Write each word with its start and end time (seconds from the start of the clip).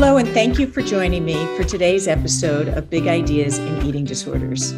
Hello, 0.00 0.16
and 0.16 0.28
thank 0.28 0.60
you 0.60 0.68
for 0.68 0.80
joining 0.80 1.24
me 1.24 1.34
for 1.56 1.64
today's 1.64 2.06
episode 2.06 2.68
of 2.68 2.88
Big 2.88 3.08
Ideas 3.08 3.58
in 3.58 3.84
Eating 3.84 4.04
Disorders. 4.04 4.70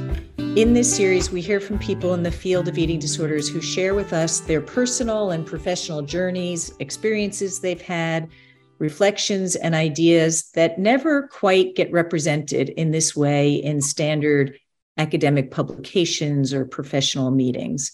In 0.56 0.72
this 0.72 0.96
series, 0.96 1.31
we 1.31 1.43
hear 1.43 1.61
from 1.61 1.79
people 1.79 2.15
in 2.15 2.22
the 2.22 2.33
field 2.33 2.69
of 2.69 2.78
eating 2.78 2.99
disorders 2.99 3.46
who 3.46 3.60
share 3.60 3.95
with 3.95 4.14
us 4.14 4.41
their 4.41 4.63
personal 4.63 5.33
and 5.33 5.46
professional 5.46 6.01
journeys, 6.01 6.72
experiences 6.78 7.60
they've 7.60 7.83
had, 7.83 8.31
reflections, 8.78 9.56
and 9.56 9.74
ideas 9.74 10.51
that 10.53 10.78
never 10.78 11.28
quite 11.28 11.77
get 11.77 11.92
represented 11.92 12.71
in 12.71 12.91
this 12.91 13.14
way 13.14 13.56
in 13.56 13.82
standard 13.82 14.59
academic 14.96 15.50
publications 15.50 16.55
or 16.55 16.64
professional 16.64 17.30
meetings. 17.30 17.92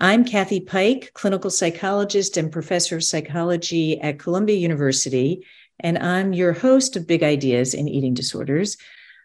I'm 0.00 0.24
Kathy 0.24 0.58
Pike, 0.58 1.12
clinical 1.14 1.50
psychologist 1.50 2.36
and 2.36 2.50
professor 2.50 2.96
of 2.96 3.04
psychology 3.04 4.00
at 4.00 4.18
Columbia 4.18 4.56
University 4.56 5.44
and 5.80 5.98
I'm 5.98 6.32
your 6.32 6.52
host 6.52 6.96
of 6.96 7.06
Big 7.06 7.22
Ideas 7.22 7.74
in 7.74 7.88
Eating 7.88 8.14
Disorders. 8.14 8.76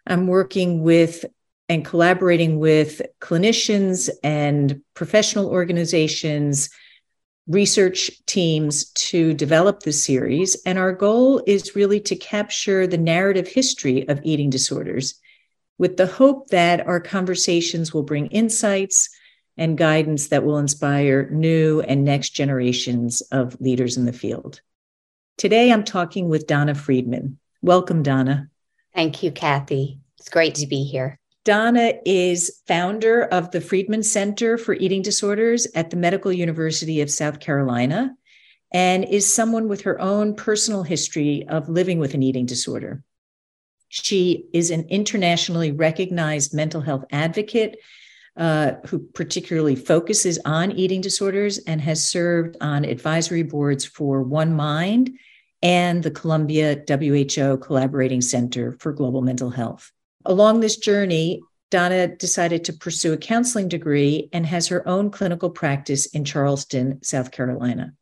I'm 0.06 0.28
working 0.28 0.84
with 0.84 1.26
and 1.70 1.86
collaborating 1.86 2.60
with 2.60 3.02
clinicians 3.22 4.10
and 4.24 4.82
professional 4.94 5.48
organizations, 5.48 6.70
research 7.48 8.12
teams 8.26 8.92
to 8.92 9.34
develop 9.34 9.82
this 9.82 10.04
series. 10.04 10.56
And 10.66 10.78
our 10.78 10.94
goal 10.94 11.42
is 11.48 11.76
really 11.76 12.00
to 12.02 12.16
capture 12.16 12.86
the 12.86 12.98
narrative 12.98 13.48
history 13.48 14.08
of 14.08 14.20
eating 14.24 14.50
disorders 14.50 15.16
with 15.78 15.98
the 15.98 16.06
hope 16.06 16.50
that 16.50 16.86
our 16.86 17.00
conversations 17.00 17.94
will 17.94 18.04
bring 18.04 18.28
insights 18.28 19.10
and 19.58 19.78
guidance 19.78 20.28
that 20.28 20.44
will 20.44 20.58
inspire 20.58 21.30
new 21.30 21.82
and 21.82 22.04
next 22.04 22.32
generations 22.32 23.22
of 23.32 23.60
leaders 23.62 23.98
in 23.98 24.06
the 24.06 24.14
field. 24.14 24.62
Today, 25.38 25.72
I'm 25.72 25.84
talking 25.84 26.30
with 26.30 26.48
Donna 26.48 26.76
Friedman. 26.76 27.40
Welcome, 27.62 28.04
Donna. 28.04 28.50
Thank 28.94 29.24
you, 29.24 29.32
Kathy. 29.32 30.00
It's 30.20 30.30
great 30.30 30.56
to 30.56 30.68
be 30.68 30.84
here. 30.84 31.20
Donna 31.44 31.94
is 32.06 32.62
founder 32.68 33.24
of 33.24 33.52
the 33.52 33.60
Friedman 33.60 34.04
Center 34.04 34.58
for 34.58 34.74
Eating 34.74 35.02
Disorders 35.02 35.68
at 35.76 35.90
the 35.90 35.98
Medical 35.98 36.32
University 36.32 37.02
of 37.02 37.12
South 37.12 37.40
Carolina 37.40 38.16
and 38.72 39.04
is 39.04 39.32
someone 39.32 39.68
with 39.68 39.82
her 39.82 40.00
own 40.00 40.36
personal 40.36 40.84
history 40.84 41.46
of 41.50 41.68
living 41.68 42.00
with 42.00 42.14
an 42.14 42.24
eating 42.24 42.46
disorder. 42.46 43.04
She 43.90 44.48
is 44.54 44.72
an 44.72 44.88
internationally 44.90 45.72
recognized 45.72 46.54
mental 46.54 46.82
health 46.82 47.06
advocate 47.12 47.78
uh, 48.36 48.74
who 48.88 49.00
particularly 49.00 49.76
focuses 49.76 50.40
on 50.46 50.72
eating 50.72 51.02
disorders 51.02 51.60
and 51.60 51.80
has 51.82 52.08
served 52.08 52.58
on 52.62 52.84
advisory 52.84 53.44
boards 53.44 53.86
for 53.86 54.24
One 54.24 54.54
Mind 54.54 55.18
and 55.62 56.04
the 56.04 56.12
Columbia 56.12 56.84
WHO 56.88 57.58
Collaborating 57.58 58.22
Center 58.22 58.76
for 58.80 58.92
Global 58.92 59.22
Mental 59.22 59.50
Health. 59.50 59.92
Along 60.26 60.60
this 60.60 60.78
journey, 60.78 61.42
Donna 61.70 62.08
decided 62.08 62.66
to 62.66 62.74
pursue 62.74 63.14
a 63.14 63.18
counseling 63.18 63.68
degree 63.68 64.30
and 64.34 64.46
has 64.46 64.68
her 64.68 64.88
own 64.88 65.10
clinical 65.10 65.50
practice 65.50 66.06
in 66.08 66.26
Charleston, 66.26 67.02
South 67.02 67.32
Carolina. 67.32 67.94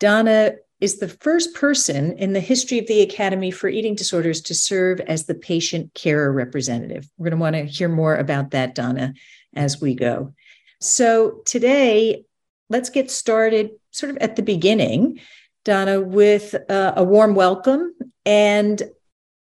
Donna 0.00 0.52
is 0.80 0.98
the 0.98 1.08
first 1.08 1.54
person 1.54 2.16
in 2.18 2.32
the 2.32 2.40
history 2.40 2.78
of 2.78 2.86
the 2.86 3.02
Academy 3.02 3.50
for 3.50 3.68
Eating 3.68 3.94
Disorders 3.94 4.40
to 4.42 4.54
serve 4.54 5.00
as 5.00 5.26
the 5.26 5.34
patient 5.34 5.92
care 5.94 6.30
representative. 6.32 7.08
We're 7.16 7.30
going 7.30 7.38
to 7.38 7.42
want 7.42 7.56
to 7.56 7.64
hear 7.64 7.88
more 7.88 8.14
about 8.14 8.52
that, 8.52 8.74
Donna, 8.74 9.14
as 9.54 9.80
we 9.80 9.94
go. 9.94 10.34
So 10.80 11.42
today, 11.44 12.24
let's 12.70 12.90
get 12.90 13.10
started 13.10 13.70
sort 13.90 14.10
of 14.10 14.18
at 14.18 14.36
the 14.36 14.42
beginning, 14.42 15.20
Donna, 15.64 16.00
with 16.00 16.54
uh, 16.70 16.92
a 16.96 17.02
warm 17.02 17.34
welcome. 17.34 17.94
And 18.24 18.80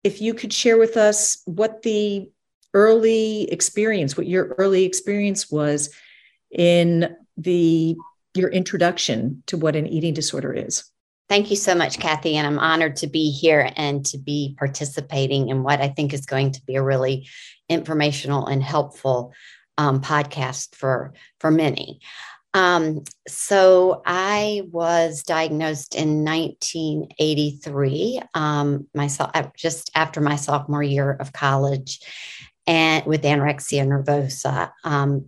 if 0.03 0.21
you 0.21 0.33
could 0.33 0.53
share 0.53 0.77
with 0.77 0.97
us 0.97 1.41
what 1.45 1.83
the 1.83 2.31
early 2.73 3.43
experience, 3.51 4.17
what 4.17 4.27
your 4.27 4.55
early 4.57 4.85
experience 4.85 5.51
was 5.51 5.93
in 6.51 7.15
the 7.37 7.95
your 8.33 8.49
introduction 8.49 9.43
to 9.47 9.57
what 9.57 9.75
an 9.75 9.87
eating 9.87 10.13
disorder 10.13 10.53
is. 10.53 10.89
Thank 11.29 11.49
you 11.49 11.57
so 11.57 11.75
much, 11.75 11.99
Kathy. 11.99 12.37
And 12.37 12.47
I'm 12.47 12.59
honored 12.59 12.95
to 12.97 13.07
be 13.07 13.31
here 13.31 13.69
and 13.75 14.05
to 14.07 14.17
be 14.17 14.55
participating 14.57 15.49
in 15.49 15.61
what 15.61 15.81
I 15.81 15.89
think 15.89 16.13
is 16.13 16.25
going 16.25 16.53
to 16.53 16.65
be 16.65 16.75
a 16.75 16.83
really 16.83 17.27
informational 17.67 18.47
and 18.47 18.63
helpful 18.63 19.33
um, 19.77 19.99
podcast 20.01 20.73
for, 20.75 21.13
for 21.39 21.51
many. 21.51 21.99
Um, 22.53 23.03
so 23.27 24.01
I 24.05 24.63
was 24.71 25.23
diagnosed 25.23 25.95
in 25.95 26.23
1983, 26.23 28.21
um, 28.33 28.87
myself 28.95 29.31
uh, 29.33 29.47
just 29.55 29.91
after 29.95 30.21
my 30.21 30.37
sophomore 30.37 30.81
year 30.81 31.11
of 31.11 31.33
college, 31.33 31.99
and 32.65 33.05
with 33.05 33.23
anorexia 33.23 33.85
nervosa. 33.85 34.71
Um, 34.83 35.25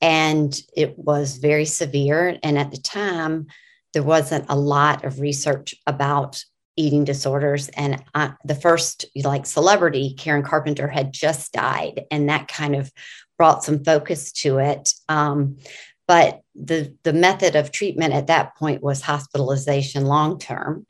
and 0.00 0.58
it 0.76 0.96
was 0.98 1.38
very 1.38 1.64
severe. 1.64 2.38
And 2.42 2.56
at 2.56 2.70
the 2.70 2.78
time, 2.78 3.48
there 3.94 4.02
wasn't 4.02 4.44
a 4.48 4.56
lot 4.56 5.04
of 5.04 5.20
research 5.20 5.74
about 5.86 6.44
eating 6.76 7.04
disorders. 7.04 7.68
And 7.70 8.02
I, 8.14 8.32
the 8.44 8.54
first 8.54 9.06
like 9.22 9.46
celebrity 9.46 10.14
karen 10.18 10.42
carpenter 10.42 10.88
had 10.88 11.12
just 11.12 11.52
died 11.52 12.02
and 12.10 12.28
that 12.28 12.48
kind 12.48 12.74
of 12.74 12.92
brought 13.38 13.64
some 13.64 13.84
focus 13.84 14.32
to 14.32 14.58
it. 14.58 14.92
Um, 15.08 15.56
but 16.06 16.42
the 16.54 16.94
the 17.02 17.12
method 17.12 17.56
of 17.56 17.70
treatment 17.70 18.12
at 18.12 18.26
that 18.26 18.56
point 18.56 18.82
was 18.82 19.00
hospitalization 19.00 20.04
long 20.04 20.38
term 20.38 20.86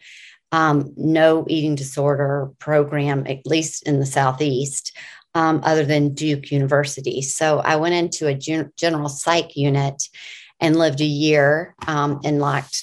um, 0.53 0.93
no 0.97 1.45
eating 1.49 1.75
disorder 1.75 2.51
program 2.59 3.27
at 3.27 3.47
least 3.47 3.87
in 3.87 4.01
the 4.01 4.07
southeast 4.07 4.97
um, 5.35 5.61
other 5.65 5.85
than 5.85 6.15
duke 6.15 6.51
university. 6.51 7.23
So 7.23 7.61
i 7.61 7.77
went 7.77 7.95
into 7.95 8.27
a 8.27 8.35
gen- 8.35 8.73
general 8.77 9.09
psych 9.09 9.57
unit 9.57 10.03
and 10.61 10.77
lived 10.77 11.01
a 11.01 11.07
year 11.07 11.75
um, 11.87 12.21
in 12.25 12.41
locked 12.41 12.83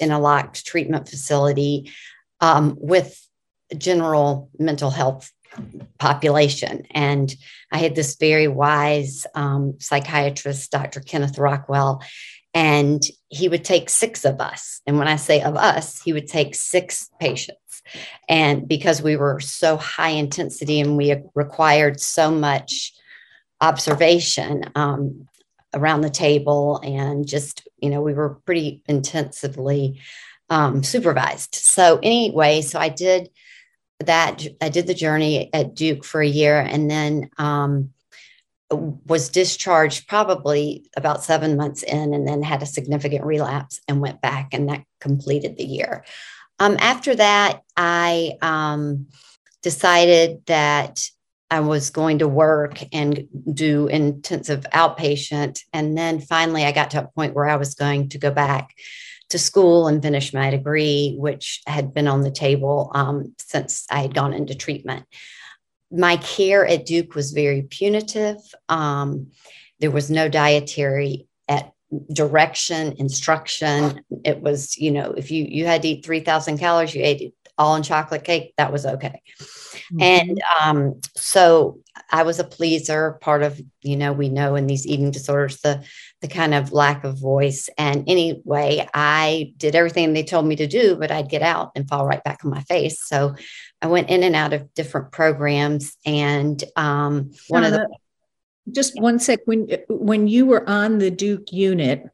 in 0.00 0.10
a 0.10 0.20
locked 0.20 0.64
treatment 0.66 1.08
facility 1.08 1.90
um, 2.40 2.76
with 2.78 3.20
general 3.76 4.50
mental 4.58 4.90
health 4.90 5.32
population. 5.98 6.86
And 6.90 7.34
I 7.70 7.78
had 7.78 7.94
this 7.94 8.16
very 8.16 8.48
wise 8.48 9.26
um, 9.34 9.74
psychiatrist, 9.78 10.70
Dr. 10.70 11.00
Kenneth 11.00 11.38
Rockwell, 11.38 12.02
and 12.52 13.02
he 13.28 13.48
would 13.48 13.64
take 13.64 13.90
six 13.90 14.24
of 14.24 14.40
us. 14.40 14.80
And 14.86 14.98
when 14.98 15.08
I 15.08 15.16
say 15.16 15.42
of 15.42 15.56
us, 15.56 16.00
he 16.00 16.12
would 16.12 16.28
take 16.28 16.54
six 16.54 17.10
patients. 17.20 17.58
And 18.28 18.68
because 18.68 19.02
we 19.02 19.16
were 19.16 19.40
so 19.40 19.76
high 19.76 20.10
intensity 20.10 20.80
and 20.80 20.96
we 20.96 21.16
required 21.34 22.00
so 22.00 22.30
much 22.30 22.92
observation, 23.60 24.70
um, 24.74 25.28
around 25.74 26.00
the 26.00 26.10
table 26.10 26.80
and 26.82 27.26
just, 27.26 27.68
you 27.78 27.90
know, 27.90 28.00
we 28.00 28.14
were 28.14 28.36
pretty 28.46 28.82
intensively 28.86 30.00
um, 30.50 30.82
supervised. 30.82 31.54
So, 31.54 31.98
anyway, 32.02 32.62
so 32.62 32.78
I 32.78 32.88
did 32.88 33.30
that. 34.00 34.46
I 34.60 34.68
did 34.68 34.86
the 34.86 34.94
journey 34.94 35.50
at 35.52 35.74
Duke 35.74 36.04
for 36.04 36.20
a 36.20 36.26
year 36.26 36.60
and 36.60 36.90
then 36.90 37.30
um, 37.38 37.90
was 38.70 39.28
discharged 39.28 40.08
probably 40.08 40.90
about 40.96 41.22
seven 41.22 41.56
months 41.56 41.82
in 41.82 42.14
and 42.14 42.26
then 42.26 42.42
had 42.42 42.62
a 42.62 42.66
significant 42.66 43.24
relapse 43.24 43.80
and 43.88 44.00
went 44.00 44.20
back, 44.20 44.52
and 44.52 44.68
that 44.68 44.84
completed 45.00 45.56
the 45.56 45.64
year. 45.64 46.04
Um, 46.58 46.76
after 46.78 47.14
that, 47.14 47.62
I 47.76 48.36
um, 48.42 49.06
decided 49.62 50.44
that 50.46 51.08
I 51.54 51.60
was 51.60 51.90
going 51.90 52.18
to 52.18 52.26
work 52.26 52.82
and 52.92 53.28
do 53.52 53.86
intensive 53.86 54.66
outpatient. 54.74 55.60
And 55.72 55.96
then 55.96 56.20
finally, 56.20 56.64
I 56.64 56.72
got 56.72 56.90
to 56.90 57.04
a 57.04 57.08
point 57.14 57.34
where 57.34 57.48
I 57.48 57.54
was 57.54 57.76
going 57.76 58.08
to 58.08 58.18
go 58.18 58.32
back 58.32 58.74
to 59.28 59.38
school 59.38 59.86
and 59.86 60.02
finish 60.02 60.34
my 60.34 60.50
degree, 60.50 61.14
which 61.16 61.62
had 61.68 61.94
been 61.94 62.08
on 62.08 62.22
the 62.22 62.32
table 62.32 62.90
um, 62.96 63.36
since 63.38 63.86
I 63.88 64.00
had 64.00 64.14
gone 64.14 64.34
into 64.34 64.56
treatment. 64.56 65.06
My 65.92 66.16
care 66.16 66.66
at 66.66 66.86
Duke 66.86 67.14
was 67.14 67.30
very 67.30 67.62
punitive. 67.62 68.38
Um, 68.68 69.28
there 69.78 69.92
was 69.92 70.10
no 70.10 70.28
dietary 70.28 71.28
at 71.48 71.72
direction, 72.12 72.94
instruction. 72.98 74.00
It 74.24 74.40
was, 74.40 74.76
you 74.76 74.90
know, 74.90 75.12
if 75.12 75.30
you 75.30 75.44
you 75.44 75.66
had 75.66 75.82
to 75.82 75.88
eat 75.88 76.04
3,000 76.04 76.58
calories, 76.58 76.96
you 76.96 77.04
ate 77.04 77.20
it 77.20 77.34
all 77.56 77.76
in 77.76 77.82
chocolate 77.82 78.24
cake, 78.24 78.54
that 78.56 78.72
was 78.72 78.84
okay. 78.84 79.22
Mm-hmm. 79.92 80.02
And 80.02 80.42
um, 80.60 81.00
so 81.16 81.80
I 82.10 82.22
was 82.22 82.38
a 82.38 82.44
pleaser, 82.44 83.18
part 83.20 83.42
of, 83.42 83.60
you 83.82 83.96
know, 83.96 84.12
we 84.12 84.28
know 84.28 84.54
in 84.56 84.66
these 84.66 84.86
eating 84.86 85.10
disorders, 85.10 85.60
the 85.60 85.84
the 86.20 86.28
kind 86.28 86.54
of 86.54 86.72
lack 86.72 87.04
of 87.04 87.20
voice. 87.20 87.68
And 87.76 88.08
anyway, 88.08 88.88
I 88.94 89.52
did 89.56 89.74
everything 89.74 90.12
they 90.12 90.24
told 90.24 90.46
me 90.46 90.56
to 90.56 90.66
do, 90.66 90.96
but 90.96 91.10
I'd 91.10 91.28
get 91.28 91.42
out 91.42 91.72
and 91.74 91.88
fall 91.88 92.06
right 92.06 92.24
back 92.24 92.44
on 92.44 92.50
my 92.50 92.62
face. 92.62 93.04
So 93.04 93.34
I 93.82 93.88
went 93.88 94.08
in 94.08 94.22
and 94.22 94.34
out 94.34 94.52
of 94.52 94.72
different 94.74 95.12
programs. 95.12 95.96
And 96.06 96.62
um, 96.76 97.32
one 97.48 97.64
uh, 97.64 97.66
of 97.66 97.72
the 97.72 97.88
just 98.72 98.98
one 99.00 99.18
sec 99.18 99.40
when 99.44 99.68
when 99.88 100.26
you 100.26 100.46
were 100.46 100.68
on 100.68 100.98
the 100.98 101.10
Duke 101.10 101.52
unit, 101.52 102.08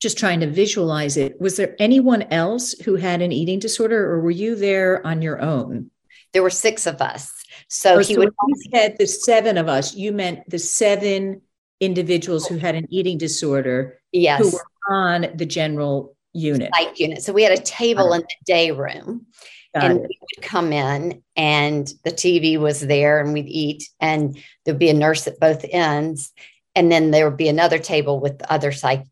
just 0.00 0.18
trying 0.18 0.40
to 0.40 0.50
visualize 0.50 1.16
it. 1.16 1.40
Was 1.40 1.56
there 1.56 1.76
anyone 1.78 2.22
else 2.22 2.72
who 2.72 2.96
had 2.96 3.22
an 3.22 3.32
eating 3.32 3.58
disorder, 3.58 4.10
or 4.10 4.20
were 4.20 4.30
you 4.30 4.56
there 4.56 5.06
on 5.06 5.22
your 5.22 5.40
own? 5.40 5.90
There 6.32 6.42
were 6.42 6.50
six 6.50 6.86
of 6.86 7.00
us. 7.00 7.32
So 7.68 7.96
oh, 7.96 7.98
he 7.98 8.14
so 8.14 8.20
would. 8.20 8.32
You 8.46 8.54
said 8.72 8.96
the 8.98 9.06
seven 9.06 9.58
of 9.58 9.68
us. 9.68 9.94
You 9.94 10.12
meant 10.12 10.48
the 10.48 10.58
seven 10.58 11.42
individuals 11.80 12.46
who 12.46 12.56
had 12.56 12.74
an 12.74 12.86
eating 12.90 13.18
disorder. 13.18 14.00
Yes. 14.12 14.40
Who 14.42 14.52
were 14.52 14.94
on 14.94 15.26
the 15.34 15.46
general 15.46 16.16
unit. 16.32 16.70
Psych 16.74 16.98
unit. 16.98 17.22
So 17.22 17.32
we 17.32 17.42
had 17.42 17.52
a 17.52 17.62
table 17.62 18.12
uh-huh. 18.12 18.14
in 18.16 18.20
the 18.22 18.44
day 18.44 18.70
room. 18.70 19.26
Got 19.74 19.84
and 19.84 20.00
it. 20.00 20.08
we 20.08 20.18
would 20.20 20.44
come 20.44 20.72
in 20.72 21.22
and 21.36 21.92
the 22.04 22.10
TV 22.10 22.58
was 22.58 22.80
there 22.80 23.20
and 23.20 23.32
we'd 23.32 23.46
eat 23.46 23.88
and 24.00 24.36
there'd 24.64 24.80
be 24.80 24.90
a 24.90 24.94
nurse 24.94 25.28
at 25.28 25.38
both 25.38 25.64
ends. 25.70 26.32
And 26.74 26.90
then 26.90 27.12
there 27.12 27.28
would 27.28 27.36
be 27.36 27.48
another 27.48 27.78
table 27.78 28.18
with 28.18 28.42
other 28.48 28.72
psych 28.72 29.04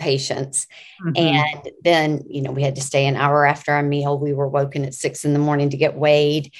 patients. 0.00 0.66
Mm-hmm. 1.04 1.16
And 1.16 1.70
then, 1.84 2.24
you 2.28 2.42
know, 2.42 2.50
we 2.50 2.62
had 2.62 2.74
to 2.74 2.80
stay 2.80 3.06
an 3.06 3.16
hour 3.16 3.46
after 3.46 3.72
our 3.72 3.82
meal. 3.82 4.18
We 4.18 4.32
were 4.32 4.48
woken 4.48 4.84
at 4.84 4.94
six 4.94 5.24
in 5.24 5.32
the 5.32 5.38
morning 5.38 5.70
to 5.70 5.76
get 5.76 5.94
weighed. 5.94 6.52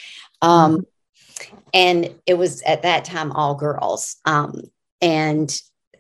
Um, 0.43 0.79
mm-hmm. 0.79 1.57
And 1.75 2.15
it 2.27 2.35
was 2.35 2.63
at 2.63 2.83
that 2.83 3.05
time 3.05 3.33
all 3.33 3.55
girls. 3.55 4.17
Um, 4.25 4.63
and 5.01 5.51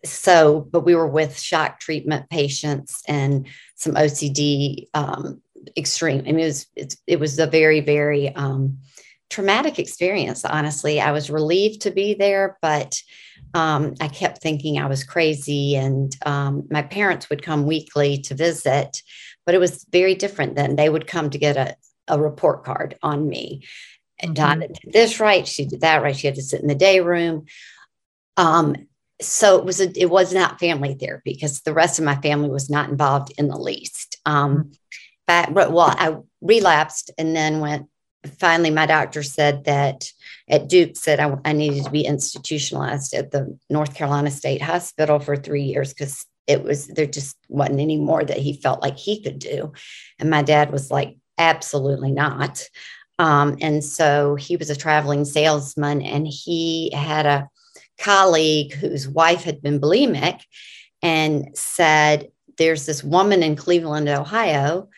so, 0.04 0.60
but 0.60 0.84
we 0.84 0.94
were 0.94 1.06
with 1.06 1.38
shock 1.38 1.81
treatment 1.81 2.28
patients 2.31 3.02
and 3.08 3.46
some 3.75 3.94
OCD 3.94 4.86
um, 4.94 5.43
extreme. 5.76 6.20
I 6.20 6.32
mean, 6.32 6.40
it 6.40 6.44
was 6.44 6.66
it 7.06 7.20
was 7.20 7.38
a 7.38 7.46
very 7.46 7.81
very 7.81 8.34
um, 8.34 8.78
traumatic 9.28 9.78
experience. 9.78 10.44
Honestly, 10.44 11.00
I 11.00 11.12
was 11.12 11.31
relieved 11.31 11.82
to 11.82 11.90
be 11.90 12.14
there, 12.14 12.58
but 12.62 13.00
um, 13.55 13.94
I 14.00 14.08
kept 14.08 14.41
thinking 14.41 14.79
I 14.79 14.87
was 14.87 15.05
crazy. 15.05 15.76
And 15.76 16.17
um, 16.25 16.67
my 16.70 16.82
parents 16.82 17.29
would 17.29 17.43
come 17.43 17.67
weekly 17.67 18.19
to 18.23 18.35
visit, 18.35 19.02
but 19.44 19.55
it 19.55 19.58
was 19.58 19.85
very 19.91 20.14
different 20.14 20.55
then. 20.55 20.76
They 20.76 20.88
would 20.88 21.06
come 21.06 21.31
to 21.31 21.38
get 21.38 21.56
a, 21.56 21.76
a 22.08 22.20
report 22.20 22.64
card 22.64 22.97
on 23.02 23.29
me. 23.29 23.64
And 24.20 24.37
mm-hmm. 24.37 24.44
Donna 24.44 24.69
did 24.69 24.93
this 24.93 25.20
right. 25.20 25.47
She 25.47 25.64
did 25.64 25.81
that 25.81 26.02
right. 26.02 26.17
She 26.17 26.26
had 26.26 26.37
to 26.37 26.43
sit 26.43 26.62
in 26.62 26.69
the 26.69 26.75
day 26.75 27.00
room. 27.00 27.47
Um, 28.37 28.76
so 29.20 29.58
it 29.58 29.64
was 29.64 29.81
a, 29.81 29.91
it 30.00 30.08
was 30.08 30.32
not 30.32 30.61
family 30.61 30.94
therapy 30.94 31.35
because 31.35 31.61
the 31.61 31.75
rest 31.75 31.99
of 31.99 32.05
my 32.05 32.17
family 32.23 32.49
was 32.49 32.70
not 32.70 32.88
involved 32.88 33.32
in 33.37 33.49
the 33.49 33.58
least. 33.58 34.19
Um, 34.25 34.73
but, 35.26 35.53
well, 35.53 35.94
I 35.96 36.17
relapsed 36.41 37.11
and 37.19 37.37
then 37.37 37.61
went. 37.61 37.89
Finally, 38.38 38.70
my 38.70 38.87
doctor 38.87 39.22
said 39.22 39.64
that 39.64 40.11
at 40.49 40.69
Duke 40.69 40.96
said 40.96 41.20
I, 41.20 41.37
I 41.44 41.52
needed 41.52 41.84
to 41.84 41.90
be 41.90 42.05
institutionalized 42.05 43.14
at 43.14 43.31
the 43.31 43.58
North 43.70 43.94
Carolina 43.94 44.31
State 44.31 44.61
Hospital 44.61 45.19
for 45.20 45.37
three 45.37 45.62
years 45.62 45.94
because 45.94 46.26
it 46.46 46.62
was 46.62 46.88
there 46.88 47.06
just 47.06 47.37
wasn't 47.49 47.81
any 47.81 47.96
more 47.96 48.25
that 48.25 48.38
he 48.38 48.55
felt 48.55 48.82
like 48.82 48.99
he 48.99 49.22
could 49.22 49.38
do, 49.38 49.72
and 50.19 50.28
my 50.28 50.43
dad 50.43 50.70
was 50.70 50.90
like, 50.90 51.17
absolutely 51.38 52.12
not. 52.12 52.69
Um, 53.19 53.58
and 53.61 53.84
so 53.84 54.34
he 54.34 54.56
was 54.56 54.70
a 54.70 54.76
traveling 54.76 55.25
salesman, 55.25 56.02
and 56.02 56.26
he 56.26 56.90
had 56.94 57.26
a 57.26 57.49
colleague 58.00 58.72
whose 58.72 59.06
wife 59.06 59.44
had 59.44 59.62
been 59.62 59.81
bulimic 59.81 60.40
and 61.02 61.49
said, 61.55 62.31
There's 62.58 62.87
this 62.87 63.05
woman 63.05 63.43
in 63.43 63.56
Cleveland, 63.56 64.08
Ohio, 64.08 64.88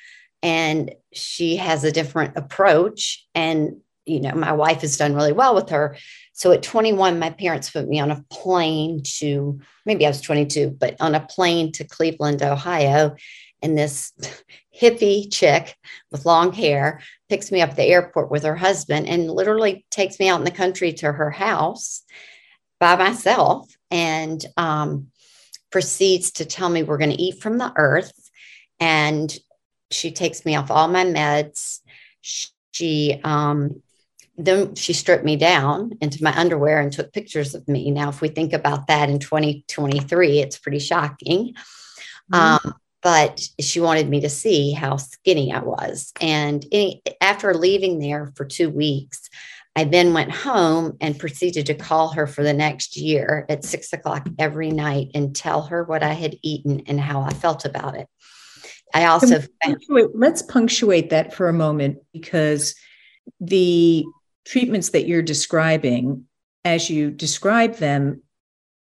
and 0.43 0.95
she 1.13 1.57
has 1.57 1.85
a 1.85 1.93
different 1.93 2.37
approach. 2.37 3.27
And, 3.35 3.79
you 4.07 4.21
know, 4.21 4.33
my 4.33 4.53
wife 4.53 4.81
has 4.81 4.97
done 4.97 5.15
really 5.15 5.33
well 5.33 5.55
with 5.55 5.71
her. 5.71 5.97
So 6.33 6.53
at 6.53 6.63
21, 6.63 7.19
my 7.19 7.31
parents 7.31 7.71
put 7.71 7.89
me 7.89 8.01
on 8.01 8.11
a 8.11 8.25
plane 8.31 9.03
to 9.19 9.61
maybe 9.85 10.07
I 10.07 10.11
was 10.11 10.21
22, 10.21 10.71
but 10.71 10.97
on 11.01 11.15
a 11.15 11.21
plane 11.21 11.73
to 11.73 11.85
Cleveland, 11.85 12.43
Ohio. 12.43 13.17
And 13.61 13.79
this 13.79 14.13
hippie 14.81 15.33
chick 15.33 15.77
with 16.11 16.27
long 16.27 16.53
hair 16.53 17.01
picks 17.29 17.53
me 17.53 17.61
up 17.61 17.71
at 17.71 17.77
the 17.77 17.85
airport 17.85 18.31
with 18.31 18.43
her 18.43 18.57
husband 18.57 19.07
and 19.07 19.31
literally 19.31 19.87
takes 19.91 20.19
me 20.19 20.29
out 20.29 20.41
in 20.41 20.45
the 20.45 20.51
country 20.51 20.93
to 20.95 21.13
her 21.13 21.31
house 21.31 22.03
by 22.81 22.97
myself 22.97 23.73
and 23.91 24.45
um, 24.57 25.09
proceeds 25.71 26.33
to 26.33 26.45
tell 26.45 26.69
me 26.69 26.83
we're 26.83 26.99
going 26.99 27.11
to 27.11 27.23
eat 27.23 27.41
from 27.41 27.59
the 27.59 27.73
earth. 27.77 28.13
And 28.81 29.33
she 29.93 30.11
takes 30.11 30.45
me 30.45 30.57
off 30.57 30.71
all 30.71 30.89
my 30.89 31.05
meds. 31.05 31.81
She, 32.21 33.21
um, 33.25 33.83
then 34.37 34.75
she 34.75 34.93
stripped 34.93 35.25
me 35.25 35.37
down 35.37 35.93
into 36.01 36.23
my 36.23 36.37
underwear 36.39 36.81
and 36.81 36.93
took 36.93 37.13
pictures 37.13 37.55
of 37.55 37.67
me. 37.69 37.91
Now, 37.91 38.09
if 38.09 38.21
we 38.21 38.29
think 38.29 38.53
about 38.53 38.87
that 38.87 39.11
in 39.11 39.19
2023, 39.19 40.41
it's 40.41 40.59
pretty 40.59 40.79
shocking. 40.79 41.55
Mm-hmm. 42.33 42.35
Um, 42.35 42.75
but 43.03 43.41
she 43.61 43.81
wanted 43.81 44.09
me 44.09 44.21
to 44.21 44.31
see 44.31 44.73
how 44.73 44.97
skinny 44.97 45.53
I 45.53 45.59
was. 45.59 46.13
And 46.21 46.65
any, 46.71 47.03
after 47.21 47.53
leaving 47.53 47.99
there 47.99 48.33
for 48.37 48.45
two 48.45 48.71
weeks, 48.71 49.29
I 49.75 49.85
then 49.85 50.13
went 50.13 50.31
home 50.31 50.97
and 51.01 51.19
proceeded 51.19 51.67
to 51.67 51.75
call 51.75 52.09
her 52.11 52.27
for 52.27 52.43
the 52.43 52.53
next 52.53 52.97
year 52.97 53.47
at 53.49 53.65
six 53.65 53.93
o'clock 53.93 54.29
every 54.39 54.71
night 54.71 55.11
and 55.15 55.35
tell 55.35 55.63
her 55.63 55.83
what 55.83 56.03
I 56.03 56.13
had 56.13 56.37
eaten 56.43 56.83
and 56.87 57.01
how 57.01 57.23
I 57.23 57.33
felt 57.33 57.65
about 57.65 57.97
it. 57.97 58.07
I 58.95 59.07
also 59.07 59.41
punctuate, 59.63 60.11
let's 60.15 60.43
punctuate 60.43 61.11
that 61.11 61.35
for 61.35 61.49
a 61.49 61.53
moment 61.53 61.99
because 62.13 62.75
the 63.41 64.05
treatments 64.45 64.91
that 64.91 65.07
you're 65.07 65.23
describing, 65.23 66.27
as 66.65 66.91
you 66.91 67.11
describe 67.11 67.77
them, 67.77 68.23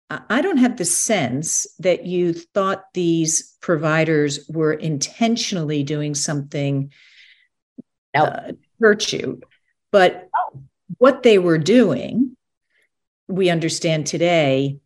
I 0.09 0.41
don't 0.41 0.57
have 0.57 0.75
the 0.75 0.85
sense 0.85 1.67
that 1.79 2.05
you 2.05 2.33
thought 2.33 2.93
these 2.93 3.55
providers 3.61 4.45
were 4.49 4.73
intentionally 4.73 5.83
doing 5.83 6.15
something 6.15 6.91
nope. 8.13 8.29
uh, 8.29 8.51
virtue, 8.79 9.39
but 9.91 10.27
oh 10.35 10.63
what 10.97 11.23
they 11.23 11.39
were 11.39 11.57
doing, 11.57 12.35
we 13.27 13.49
understand 13.49 14.05
today, 14.05 14.79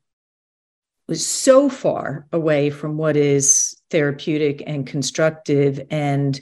was 1.08 1.26
so 1.26 1.70
far 1.70 2.28
away 2.32 2.70
from 2.70 2.98
what 2.98 3.16
is 3.16 3.80
therapeutic 3.90 4.64
and 4.66 4.88
constructive. 4.88 5.82
And 5.92 6.40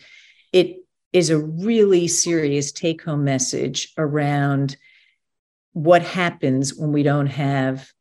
it 0.51 0.77
is 1.11 1.29
a 1.29 1.37
really 1.37 2.07
serious 2.07 2.71
take 2.71 3.03
home 3.03 3.23
message 3.23 3.93
around 3.97 4.77
what 5.73 6.01
happens 6.03 6.75
when 6.75 6.91
we 6.91 7.03
don't 7.03 7.27
have 7.27 7.91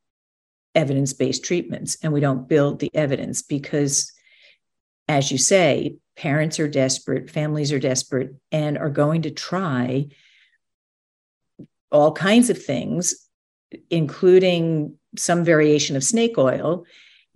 evidence 0.74 1.12
based 1.12 1.44
treatments 1.44 1.96
and 2.02 2.12
we 2.12 2.20
don't 2.20 2.48
build 2.48 2.78
the 2.78 2.90
evidence 2.94 3.42
because, 3.42 4.12
as 5.08 5.30
you 5.32 5.38
say, 5.38 5.96
parents 6.16 6.60
are 6.60 6.68
desperate, 6.68 7.30
families 7.30 7.72
are 7.72 7.78
desperate, 7.78 8.34
and 8.50 8.78
are 8.78 8.90
going 8.90 9.22
to 9.22 9.30
try 9.30 10.06
all 11.90 12.12
kinds 12.12 12.48
of 12.50 12.62
things, 12.62 13.28
including 13.90 14.96
some 15.16 15.44
variation 15.44 15.96
of 15.96 16.04
snake 16.04 16.38
oil, 16.38 16.84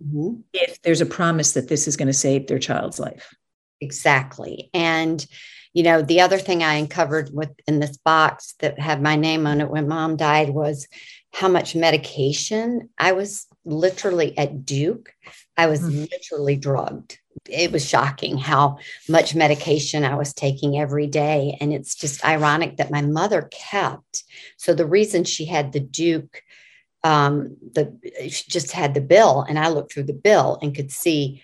mm-hmm. 0.03 0.41
if 0.53 0.81
there's 0.81 1.01
a 1.01 1.05
promise 1.05 1.53
that 1.53 1.67
this 1.67 1.87
is 1.87 1.97
going 1.97 2.07
to 2.07 2.13
save 2.13 2.47
their 2.47 2.59
child's 2.59 2.99
life. 2.99 3.35
Exactly. 3.81 4.69
And 4.73 5.25
you 5.73 5.83
know, 5.83 6.01
the 6.01 6.21
other 6.21 6.39
thing 6.39 6.63
I 6.63 6.75
uncovered 6.75 7.29
with 7.31 7.51
in 7.67 7.79
this 7.79 7.97
box 7.97 8.55
that 8.61 8.79
had 8.79 8.99
my 8.99 9.15
name 9.15 9.45
on 9.45 9.61
it 9.61 9.69
when 9.69 9.87
mom 9.87 10.17
died 10.17 10.49
was 10.49 10.87
how 11.33 11.47
much 11.47 11.75
medication 11.75 12.89
I 12.97 13.11
was 13.11 13.45
literally 13.63 14.35
at 14.39 14.65
Duke. 14.65 15.13
I 15.55 15.67
was 15.67 15.81
mm-hmm. 15.81 16.05
literally 16.11 16.55
drugged 16.55 17.19
it 17.49 17.71
was 17.71 17.87
shocking 17.87 18.37
how 18.37 18.77
much 19.07 19.35
medication 19.35 20.03
I 20.03 20.15
was 20.15 20.33
taking 20.33 20.77
every 20.77 21.07
day. 21.07 21.57
And 21.59 21.73
it's 21.73 21.95
just 21.95 22.25
ironic 22.25 22.77
that 22.77 22.91
my 22.91 23.01
mother 23.01 23.49
kept. 23.51 24.23
So 24.57 24.73
the 24.73 24.85
reason 24.85 25.23
she 25.23 25.45
had 25.45 25.71
the 25.71 25.79
Duke, 25.79 26.41
um, 27.03 27.55
the 27.73 27.93
she 28.29 28.49
just 28.49 28.71
had 28.71 28.93
the 28.93 29.01
bill, 29.01 29.45
and 29.47 29.57
I 29.59 29.69
looked 29.69 29.93
through 29.93 30.03
the 30.03 30.13
bill 30.13 30.59
and 30.61 30.75
could 30.75 30.91
see 30.91 31.43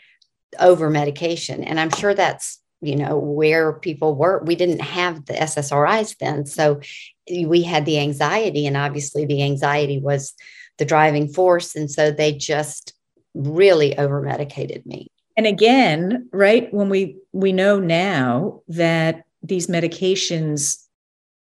over 0.59 0.89
medication. 0.89 1.63
And 1.63 1.79
I'm 1.79 1.89
sure 1.89 2.13
that's 2.13 2.59
you 2.81 2.95
know 2.95 3.17
where 3.17 3.73
people 3.73 4.15
were. 4.15 4.43
We 4.45 4.55
didn't 4.55 4.81
have 4.81 5.25
the 5.25 5.33
SSRIs 5.33 6.17
then, 6.17 6.45
so 6.45 6.81
we 7.29 7.63
had 7.63 7.85
the 7.85 7.99
anxiety, 7.99 8.65
and 8.65 8.77
obviously 8.77 9.25
the 9.25 9.43
anxiety 9.43 9.99
was 9.99 10.33
the 10.77 10.85
driving 10.85 11.27
force. 11.27 11.75
And 11.75 11.89
so 11.89 12.11
they 12.11 12.33
just 12.33 12.93
really 13.35 13.97
over 13.97 14.21
medicated 14.21 14.85
me 14.85 15.07
and 15.35 15.47
again 15.47 16.27
right 16.31 16.73
when 16.73 16.89
we 16.89 17.17
we 17.31 17.51
know 17.51 17.79
now 17.79 18.61
that 18.67 19.23
these 19.41 19.67
medications 19.67 20.83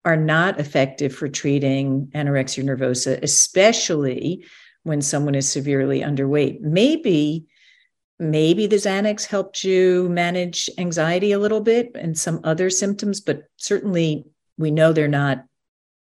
are 0.06 0.18
not 0.18 0.60
effective 0.60 1.14
for 1.14 1.28
treating 1.28 2.08
anorexia 2.14 2.64
nervosa 2.64 3.22
especially 3.22 4.46
when 4.84 5.02
someone 5.02 5.36
is 5.36 5.50
severely 5.50 6.02
underweight 6.02 6.60
maybe 6.62 7.46
maybe 8.20 8.68
the 8.68 8.76
xanax 8.76 9.26
helped 9.26 9.64
you 9.64 10.08
manage 10.10 10.70
anxiety 10.78 11.32
a 11.32 11.40
little 11.40 11.62
bit 11.62 11.92
and 11.96 12.18
some 12.18 12.40
other 12.44 12.70
symptoms 12.70 13.22
but 13.22 13.44
certainly 13.58 14.26
we 14.58 14.72
know 14.72 14.94
they're 14.94 15.08
not 15.08 15.46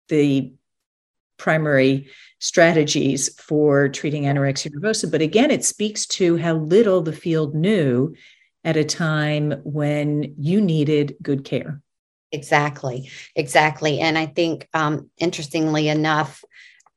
the 0.08 0.54
primary 1.42 2.08
strategies 2.40 3.34
for 3.42 3.90
treating 3.90 4.24
anorexia 4.24 4.72
nervosa. 4.72 5.12
But 5.12 5.22
again, 5.22 5.50
it 5.50 5.66
speaks 5.66 6.06
to 6.08 6.38
how 6.38 6.54
little 6.54 7.02
the 7.02 7.14
field 7.14 7.56
knew 7.56 8.14
at 8.64 8.78
a 8.78 8.84
time 8.84 9.60
when 9.64 10.36
you 10.38 10.62
needed 10.62 11.16
good 11.22 11.44
care. 11.44 11.82
Exactly, 12.32 13.10
exactly. 13.36 14.00
And 14.00 14.18
I 14.18 14.26
think, 14.26 14.68
um, 14.74 15.10
interestingly 15.18 15.90
enough, 15.90 16.44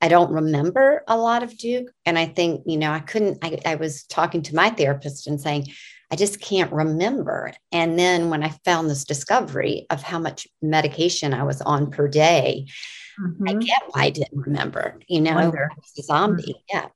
I 0.00 0.09
don't 0.09 0.33
remember 0.33 1.03
a 1.09 1.17
lot 1.17 1.43
of 1.43 1.57
Duke. 1.57 1.91
And 2.05 2.19
I 2.19 2.26
think, 2.26 2.62
you 2.67 2.76
know, 2.76 2.93
I 2.93 3.00
couldn't, 3.00 3.38
I, 3.43 3.59
I 3.64 3.75
was 3.76 4.05
talking 4.05 4.43
to 4.43 4.55
my 4.55 4.71
therapist 4.71 5.26
and 5.26 5.41
saying, 5.41 5.69
I 6.11 6.17
just 6.17 6.41
can't 6.41 6.73
remember. 6.73 7.53
And 7.73 7.99
then 7.99 8.31
when 8.31 8.45
I 8.45 8.50
found 8.64 8.88
this 8.88 9.05
discovery 9.05 9.87
of 9.91 10.03
how 10.03 10.19
much 10.19 10.47
medication 10.62 11.35
I 11.35 11.43
was 11.43 11.61
on 11.62 11.91
per 11.91 12.07
day, 12.07 12.67
mm-hmm. 13.21 13.49
I 13.49 13.55
get 13.55 13.83
why 13.88 14.03
I 14.03 14.11
didn't 14.11 14.47
remember, 14.47 15.00
you 15.09 15.21
know, 15.21 15.33
I 15.33 15.49
was 15.49 15.93
a 15.99 16.03
zombie. 16.03 16.43
Mm-hmm. 16.43 16.76
Yeah. 16.76 16.88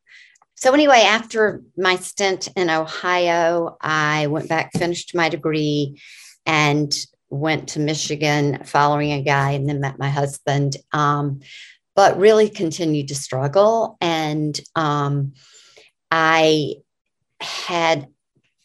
So 0.54 0.74
anyway, 0.74 1.02
after 1.06 1.62
my 1.76 1.96
stint 1.96 2.48
in 2.56 2.68
Ohio, 2.68 3.76
I 3.80 4.26
went 4.26 4.48
back, 4.48 4.72
finished 4.72 5.14
my 5.14 5.28
degree, 5.28 6.00
and 6.44 6.92
went 7.30 7.70
to 7.70 7.80
Michigan 7.80 8.64
following 8.64 9.12
a 9.12 9.22
guy, 9.22 9.52
and 9.52 9.68
then 9.68 9.80
met 9.80 9.98
my 9.98 10.10
husband. 10.10 10.76
Um, 10.92 11.40
but 11.94 12.18
really 12.18 12.48
continued 12.48 13.08
to 13.08 13.14
struggle, 13.14 13.96
and 14.00 14.58
um, 14.76 15.34
I 16.10 16.76
had 17.40 18.08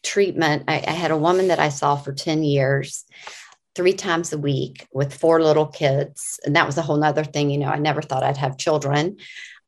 treatment. 0.04 0.64
I, 0.68 0.84
I 0.88 0.92
had 0.92 1.12
a 1.12 1.18
woman 1.18 1.48
that 1.48 1.60
I 1.60 1.70
saw 1.70 1.96
for 1.96 2.14
ten 2.14 2.44
years 2.44 3.06
three 3.76 3.94
times 3.94 4.34
a 4.34 4.38
week 4.38 4.88
with 4.94 5.14
four 5.14 5.42
little 5.42 5.66
kids. 5.66 6.40
And 6.46 6.56
that 6.56 6.66
was 6.66 6.78
a 6.78 6.82
whole 6.82 6.98
nother 6.98 7.24
thing. 7.24 7.50
You 7.50 7.58
know, 7.58 7.70
I 7.70 7.78
never 7.78 8.02
thought 8.02 8.24
I'd 8.24 8.38
have 8.38 8.58
children. 8.58 9.18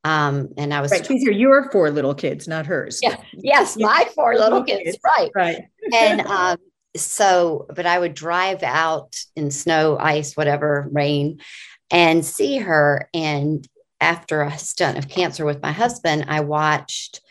Um, 0.03 0.49
and 0.57 0.71
I 0.73 0.81
was 0.81 0.91
right. 0.91 1.03
These 1.03 1.27
are 1.27 1.31
your 1.31 1.71
four 1.71 1.89
little 1.89 2.13
kids, 2.13 2.47
not 2.47 2.67
hers. 2.67 2.99
Yeah. 3.01 3.17
Yes, 3.33 3.75
my 3.75 4.07
four 4.13 4.35
little 4.35 4.63
kids. 4.63 4.83
kids. 4.83 4.97
Right. 5.03 5.31
Right. 5.33 5.63
and 5.93 6.21
um, 6.27 6.57
so, 6.95 7.65
but 7.75 7.85
I 7.85 7.99
would 7.99 8.13
drive 8.13 8.63
out 8.63 9.15
in 9.35 9.51
snow, 9.51 9.97
ice, 9.99 10.35
whatever, 10.35 10.87
rain, 10.91 11.39
and 11.91 12.25
see 12.25 12.57
her. 12.57 13.09
And 13.13 13.67
after 13.99 14.41
a 14.41 14.57
stunt 14.57 14.97
of 14.97 15.09
cancer 15.09 15.45
with 15.45 15.61
my 15.61 15.71
husband, 15.71 16.25
I 16.27 16.41
watched 16.41 17.21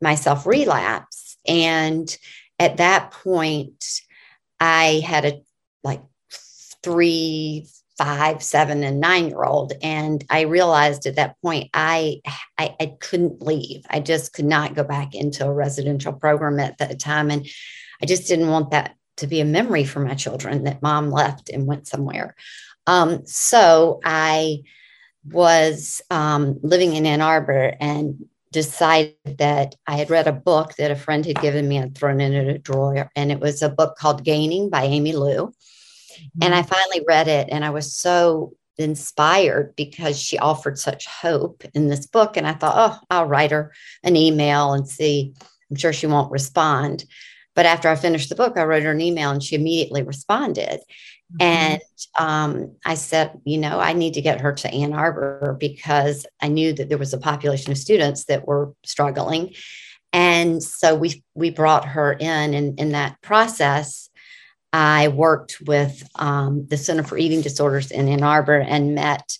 myself 0.00 0.46
relapse. 0.46 1.36
And 1.46 2.14
at 2.58 2.78
that 2.78 3.10
point, 3.10 3.84
I 4.60 5.02
had 5.04 5.24
a 5.24 5.42
like 5.82 6.02
three, 6.82 7.66
five, 7.98 8.42
seven, 8.42 8.82
and 8.84 9.00
nine 9.00 9.28
year 9.28 9.44
old. 9.44 9.72
And 9.82 10.24
I 10.30 10.42
realized 10.42 11.06
at 11.06 11.16
that 11.16 11.36
point 11.42 11.70
I, 11.74 12.20
I, 12.58 12.74
I 12.80 12.96
couldn't 13.00 13.42
leave. 13.42 13.84
I 13.90 14.00
just 14.00 14.32
could 14.32 14.44
not 14.44 14.74
go 14.74 14.84
back 14.84 15.14
into 15.14 15.46
a 15.46 15.52
residential 15.52 16.12
program 16.12 16.60
at 16.60 16.78
that 16.78 16.98
time. 16.98 17.30
And 17.30 17.46
I 18.00 18.06
just 18.06 18.26
didn't 18.26 18.48
want 18.48 18.70
that 18.70 18.96
to 19.22 19.26
be 19.26 19.40
a 19.40 19.44
memory 19.44 19.84
for 19.84 20.00
my 20.00 20.14
children 20.14 20.64
that 20.64 20.82
mom 20.82 21.10
left 21.10 21.48
and 21.48 21.66
went 21.66 21.88
somewhere. 21.88 22.36
Um, 22.86 23.26
so 23.26 24.00
I 24.04 24.62
was 25.24 26.02
um, 26.10 26.58
living 26.62 26.94
in 26.94 27.06
Ann 27.06 27.20
Arbor 27.20 27.74
and 27.80 28.26
decided 28.50 29.16
that 29.38 29.74
I 29.86 29.96
had 29.96 30.10
read 30.10 30.26
a 30.26 30.32
book 30.32 30.74
that 30.76 30.90
a 30.90 30.96
friend 30.96 31.24
had 31.24 31.40
given 31.40 31.66
me 31.66 31.78
and 31.78 31.96
thrown 31.96 32.20
in 32.20 32.34
a 32.34 32.58
drawer. 32.58 33.10
And 33.16 33.32
it 33.32 33.40
was 33.40 33.62
a 33.62 33.68
book 33.68 33.96
called 33.96 34.24
Gaining 34.24 34.68
by 34.68 34.84
Aimee 34.84 35.12
Liu. 35.12 35.52
And 36.40 36.54
I 36.54 36.60
mm-hmm. 36.60 36.68
finally 36.68 37.04
read 37.06 37.28
it 37.28 37.48
and 37.50 37.64
I 37.64 37.70
was 37.70 37.96
so 37.96 38.54
inspired 38.78 39.74
because 39.76 40.20
she 40.20 40.38
offered 40.38 40.78
such 40.78 41.06
hope 41.06 41.64
in 41.74 41.88
this 41.88 42.06
book. 42.06 42.36
And 42.36 42.46
I 42.46 42.52
thought, 42.52 42.74
oh, 42.76 43.06
I'll 43.10 43.26
write 43.26 43.50
her 43.50 43.72
an 44.02 44.16
email 44.16 44.74
and 44.74 44.88
see. 44.88 45.34
I'm 45.70 45.76
sure 45.76 45.92
she 45.92 46.06
won't 46.06 46.30
respond. 46.30 47.04
But 47.54 47.66
after 47.66 47.88
I 47.88 47.96
finished 47.96 48.28
the 48.28 48.34
book, 48.34 48.56
I 48.56 48.64
wrote 48.64 48.82
her 48.82 48.92
an 48.92 49.00
email 49.00 49.30
and 49.30 49.42
she 49.42 49.56
immediately 49.56 50.02
responded. 50.02 50.80
Mm-hmm. 51.34 51.42
And 51.42 51.82
um, 52.18 52.76
I 52.84 52.94
said, 52.94 53.40
you 53.44 53.58
know, 53.58 53.78
I 53.78 53.92
need 53.92 54.14
to 54.14 54.22
get 54.22 54.40
her 54.40 54.52
to 54.52 54.70
Ann 54.70 54.92
Arbor 54.92 55.56
because 55.58 56.26
I 56.40 56.48
knew 56.48 56.72
that 56.74 56.88
there 56.88 56.98
was 56.98 57.12
a 57.12 57.18
population 57.18 57.72
of 57.72 57.78
students 57.78 58.24
that 58.24 58.46
were 58.46 58.72
struggling. 58.84 59.54
And 60.12 60.62
so 60.62 60.94
we 60.94 61.24
we 61.34 61.50
brought 61.50 61.86
her 61.86 62.12
in, 62.12 62.52
and 62.52 62.78
in 62.78 62.92
that 62.92 63.20
process, 63.22 64.10
I 64.72 65.08
worked 65.08 65.56
with 65.64 66.06
um, 66.16 66.66
the 66.66 66.76
Center 66.76 67.02
for 67.02 67.16
Eating 67.16 67.40
Disorders 67.40 67.90
in 67.90 68.08
Ann 68.08 68.22
Arbor 68.22 68.58
and 68.58 68.94
met 68.94 69.38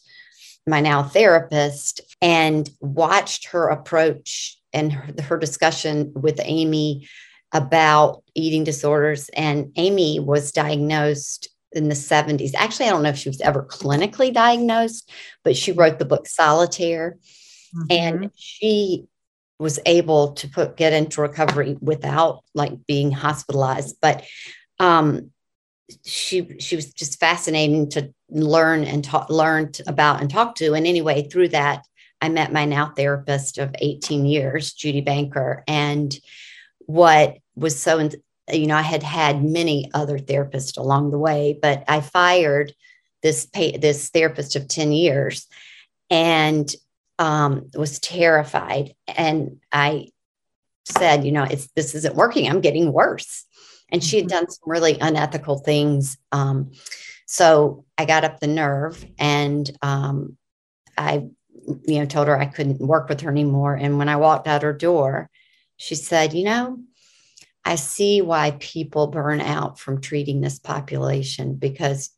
my 0.66 0.81
now 0.81 1.02
therapist 1.02 2.00
and 2.23 2.71
watched 2.81 3.47
her 3.49 3.69
approach 3.69 4.59
and 4.73 4.92
her, 4.92 5.23
her 5.23 5.38
discussion 5.38 6.12
with 6.14 6.40
Aimee 6.40 7.07
about 7.53 8.23
eating 8.35 8.65
disorders. 8.65 9.29
And 9.31 9.73
Aimee 9.77 10.21
was 10.21 10.53
diagnosed 10.53 11.49
in 11.73 11.89
the 11.89 11.95
70s. 11.95 12.53
Actually, 12.55 12.87
I 12.87 12.91
don't 12.91 13.03
know 13.03 13.11
if 13.11 13.19
she 13.19 13.29
was 13.29 13.41
ever 13.41 13.63
clinically 13.63 14.33
diagnosed, 14.33 15.11
but 15.45 15.57
she 15.57 15.73
wrote 15.73 15.99
the 15.99 16.05
book 16.05 16.27
Solitaire. 16.27 17.19
Mm-hmm. 17.75 17.87
And 17.91 18.31
she 18.35 19.07
was 19.59 19.79
able 19.87 20.33
to 20.33 20.49
put 20.49 20.77
get 20.77 20.93
into 20.93 21.21
recovery 21.21 21.77
without 21.81 22.43
like 22.55 22.87
being 22.87 23.13
hospitalized. 23.13 23.97
But 24.03 24.25
um, 24.79 25.31
she 26.05 26.59
she 26.59 26.77
was 26.77 26.93
just 26.93 27.21
fascinating 27.21 27.89
to 27.91 28.13
learn 28.29 28.85
and 28.85 29.05
talk 29.05 29.31
learn 29.31 29.73
about 29.87 30.21
and 30.21 30.31
talk 30.31 30.57
to. 30.57 30.75
And 30.75 30.87
anyway, 30.87 31.29
through 31.29 31.49
that, 31.49 31.87
I 32.21 32.29
met 32.29 32.53
my 32.53 32.65
now 32.65 32.93
therapist 32.95 33.59
of 33.59 33.75
18 33.79 34.27
years, 34.27 34.73
Judy 34.73 35.01
Banker. 35.01 35.65
And 35.67 36.15
what 36.87 37.39
was 37.55 37.81
so 37.81 38.09
you 38.51 38.67
know, 38.67 38.77
I 38.77 38.83
had 38.83 39.03
had 39.03 39.45
many 39.45 39.91
other 39.95 40.19
therapists 40.19 40.77
along 40.77 41.11
the 41.11 41.19
way, 41.19 41.59
but 41.61 41.85
I 41.89 42.01
fired 42.01 42.73
this 43.23 43.47
pay, 43.47 43.77
this 43.77 44.09
therapist 44.11 44.57
of 44.57 44.69
10 44.69 44.93
years 44.93 45.47
and 46.11 46.69
um, 47.19 47.71
was 47.75 48.01
terrified. 48.01 48.95
And 49.07 49.61
I 49.71 50.09
said, 50.85 51.25
you 51.25 51.33
know, 51.33 51.45
it's 51.45 51.69
this 51.77 51.95
isn't 51.95 52.17
working. 52.17 52.49
I'm 52.49 52.61
getting 52.61 52.93
worse 52.93 53.47
and 53.91 54.03
she 54.03 54.17
had 54.17 54.27
mm-hmm. 54.27 54.39
done 54.39 54.51
some 54.51 54.71
really 54.71 54.99
unethical 54.99 55.59
things. 55.59 56.19
Um, 56.33 56.73
so 57.27 57.85
I 57.97 58.05
got 58.05 58.25
up 58.25 58.41
the 58.41 58.49
nerve 58.49 59.07
and 59.19 59.71
um, 59.83 60.37
I, 60.99 61.29
you 61.87 62.01
know, 62.01 62.07
told 62.07 62.27
her 62.27 62.39
I 62.39 62.47
couldn't 62.47 62.81
work 62.81 63.09
with 63.09 63.21
her 63.21 63.31
anymore. 63.31 63.75
And 63.75 63.99
when 63.99 64.09
I 64.09 64.17
walked 64.17 64.49
out 64.49 64.63
her 64.63 64.73
door, 64.73 65.31
she 65.77 65.95
said, 65.95 66.33
you 66.33 66.45
know, 66.45 66.79
I 67.64 67.76
see 67.76 68.21
why 68.21 68.57
people 68.59 69.07
burn 69.07 69.40
out 69.40 69.78
from 69.78 70.00
treating 70.00 70.40
this 70.40 70.59
population 70.59 71.54
because 71.54 72.11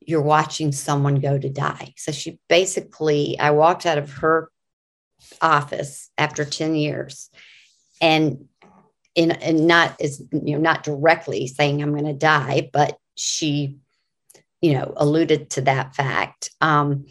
you're 0.00 0.22
watching 0.22 0.72
someone 0.72 1.16
go 1.16 1.38
to 1.38 1.50
die. 1.50 1.92
So 1.96 2.12
she 2.12 2.38
basically, 2.48 3.38
I 3.38 3.50
walked 3.50 3.84
out 3.84 3.98
of 3.98 4.10
her 4.14 4.50
office 5.42 6.10
after 6.16 6.44
10 6.44 6.74
years 6.74 7.30
and 8.00 8.48
in 9.14 9.32
and 9.32 9.66
not 9.66 10.00
as 10.00 10.22
you 10.32 10.54
know 10.54 10.58
not 10.58 10.82
directly 10.82 11.46
saying 11.46 11.82
i'm 11.82 11.92
going 11.92 12.04
to 12.04 12.12
die 12.12 12.70
but 12.72 12.96
she 13.16 13.76
you 14.60 14.72
know 14.72 14.92
alluded 14.96 15.50
to 15.50 15.60
that 15.62 15.94
fact 15.94 16.50
um, 16.60 17.06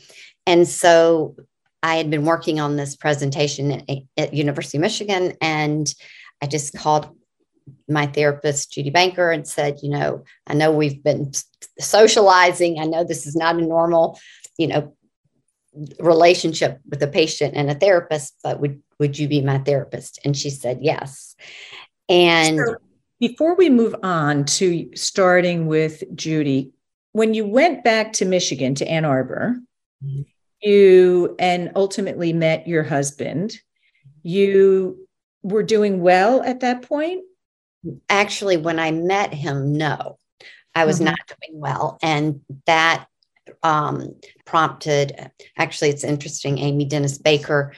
and 0.46 0.68
so 0.68 1.36
i 1.84 1.96
had 1.96 2.10
been 2.10 2.26
working 2.26 2.60
on 2.60 2.76
this 2.76 2.96
presentation 2.96 3.72
at, 3.72 3.98
at 4.18 4.34
university 4.34 4.78
of 4.78 4.82
michigan 4.82 5.34
and 5.42 5.94
i 6.42 6.48
just 6.48 6.74
called 6.74 7.16
my 7.88 8.06
therapist 8.08 8.72
judy 8.72 8.90
banker 8.90 9.32
and 9.32 9.48
said 9.48 9.78
you 9.82 9.90
know 9.90 10.24
i 10.48 10.54
know 10.54 10.72
we've 10.72 11.04
been 11.04 11.32
socializing 11.80 12.80
i 12.80 12.86
know 12.86 13.04
this 13.04 13.26
is 13.26 13.36
not 13.36 13.56
a 13.56 13.62
normal 13.62 14.20
you 14.58 14.68
know 14.68 14.94
relationship 16.00 16.80
with 16.90 17.02
a 17.04 17.08
patient 17.08 17.54
and 17.56 17.70
a 17.70 17.76
therapist 17.76 18.36
but 18.44 18.60
would 18.60 18.82
would 19.00 19.18
you 19.18 19.28
be 19.28 19.42
my 19.42 19.60
therapist 19.60 20.20
and 20.26 20.36
she 20.36 20.50
said 20.50 20.80
yes 20.82 21.36
and 22.10 22.58
so 22.58 22.76
before 23.20 23.56
we 23.56 23.70
move 23.70 23.96
on 24.02 24.46
to 24.46 24.90
starting 24.96 25.68
with 25.68 26.04
Judy, 26.16 26.72
when 27.12 27.34
you 27.34 27.46
went 27.46 27.84
back 27.84 28.14
to 28.14 28.26
Michigan, 28.26 28.76
to 28.76 28.88
Ann 28.88 29.06
Arbor, 29.06 29.58
mm-hmm. 30.04 30.22
you 30.62 31.36
and 31.38 31.72
ultimately 31.76 32.32
met 32.32 32.68
your 32.68 32.84
husband, 32.84 33.58
you 34.24 35.08
were 35.44 35.64
doing 35.64 36.02
well 36.02 36.42
at 36.44 36.62
that 36.62 36.84
point? 36.84 37.24
Actually, 38.10 38.58
when 38.58 38.80
I 38.80 38.92
met 38.92 39.34
him, 39.34 39.74
no, 39.74 40.18
I 40.76 40.86
was 40.86 40.98
mm-hmm. 40.98 41.06
not 41.06 41.20
doing 41.28 41.60
well. 41.60 41.98
And 42.02 42.42
that 42.66 43.06
um, 43.64 44.16
prompted, 44.46 45.32
actually, 45.58 45.90
it's 45.90 46.04
interesting, 46.04 46.60
Amy 46.60 46.86
Dennis 46.86 47.18
Baker, 47.18 47.74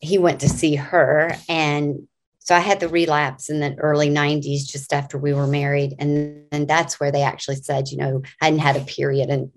he 0.00 0.18
went 0.18 0.40
to 0.40 0.48
see 0.48 0.74
her 0.74 1.36
and 1.48 2.08
so 2.44 2.56
I 2.56 2.60
had 2.60 2.80
the 2.80 2.88
relapse 2.88 3.48
in 3.48 3.60
the 3.60 3.74
early 3.76 4.10
90s, 4.10 4.66
just 4.66 4.92
after 4.92 5.16
we 5.16 5.32
were 5.32 5.46
married. 5.46 5.94
And, 5.98 6.44
and 6.50 6.66
that's 6.66 6.98
where 6.98 7.12
they 7.12 7.22
actually 7.22 7.56
said, 7.56 7.88
you 7.88 7.98
know, 7.98 8.22
I 8.40 8.46
hadn't 8.46 8.58
had 8.60 8.76
a 8.76 8.84
period 8.84 9.30
in 9.30 9.52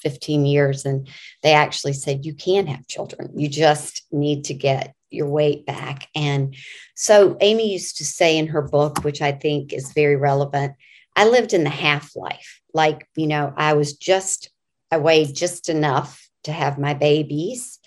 15 0.00 0.46
years. 0.46 0.84
And 0.84 1.08
they 1.42 1.52
actually 1.52 1.94
said, 1.94 2.24
you 2.24 2.34
can 2.34 2.68
have 2.68 2.86
children. 2.86 3.32
You 3.34 3.48
just 3.48 4.06
need 4.12 4.44
to 4.44 4.54
get 4.54 4.94
your 5.10 5.28
weight 5.28 5.66
back. 5.66 6.08
And 6.14 6.54
so 6.94 7.36
Aimee 7.40 7.72
used 7.72 7.98
to 7.98 8.04
say 8.04 8.38
in 8.38 8.48
her 8.48 8.62
book, 8.62 9.04
which 9.04 9.22
I 9.22 9.32
think 9.32 9.72
is 9.72 9.92
very 9.92 10.16
relevant, 10.16 10.74
I 11.16 11.28
lived 11.28 11.52
in 11.52 11.64
the 11.64 11.70
half 11.70 12.14
life. 12.16 12.60
Like, 12.72 13.08
you 13.16 13.26
know, 13.26 13.52
I 13.56 13.74
was 13.74 13.94
just, 13.94 14.50
I 14.90 14.98
weighed 14.98 15.34
just 15.34 15.68
enough 15.68 16.28
to 16.44 16.52
have 16.52 16.78
my 16.78 16.94
babies. 16.94 17.78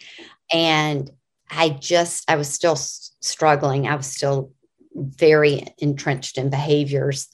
And 0.52 1.10
I 1.50 1.70
just, 1.70 2.30
I 2.30 2.36
was 2.36 2.50
still 2.50 2.76
struggling. 2.76 3.88
I 3.88 3.96
was 3.96 4.08
still 4.08 4.52
very 4.94 5.66
entrenched 5.78 6.38
in 6.38 6.50
behaviors. 6.50 7.28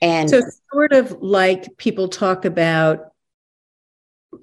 And 0.00 0.28
so, 0.28 0.42
sort 0.72 0.92
of 0.92 1.12
like 1.22 1.76
people 1.76 2.08
talk 2.08 2.44
about 2.44 3.12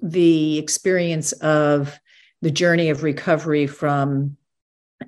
the 0.02 0.58
experience 0.58 1.32
of 1.32 1.98
the 2.40 2.50
journey 2.50 2.90
of 2.90 3.02
recovery 3.02 3.66
from 3.66 4.36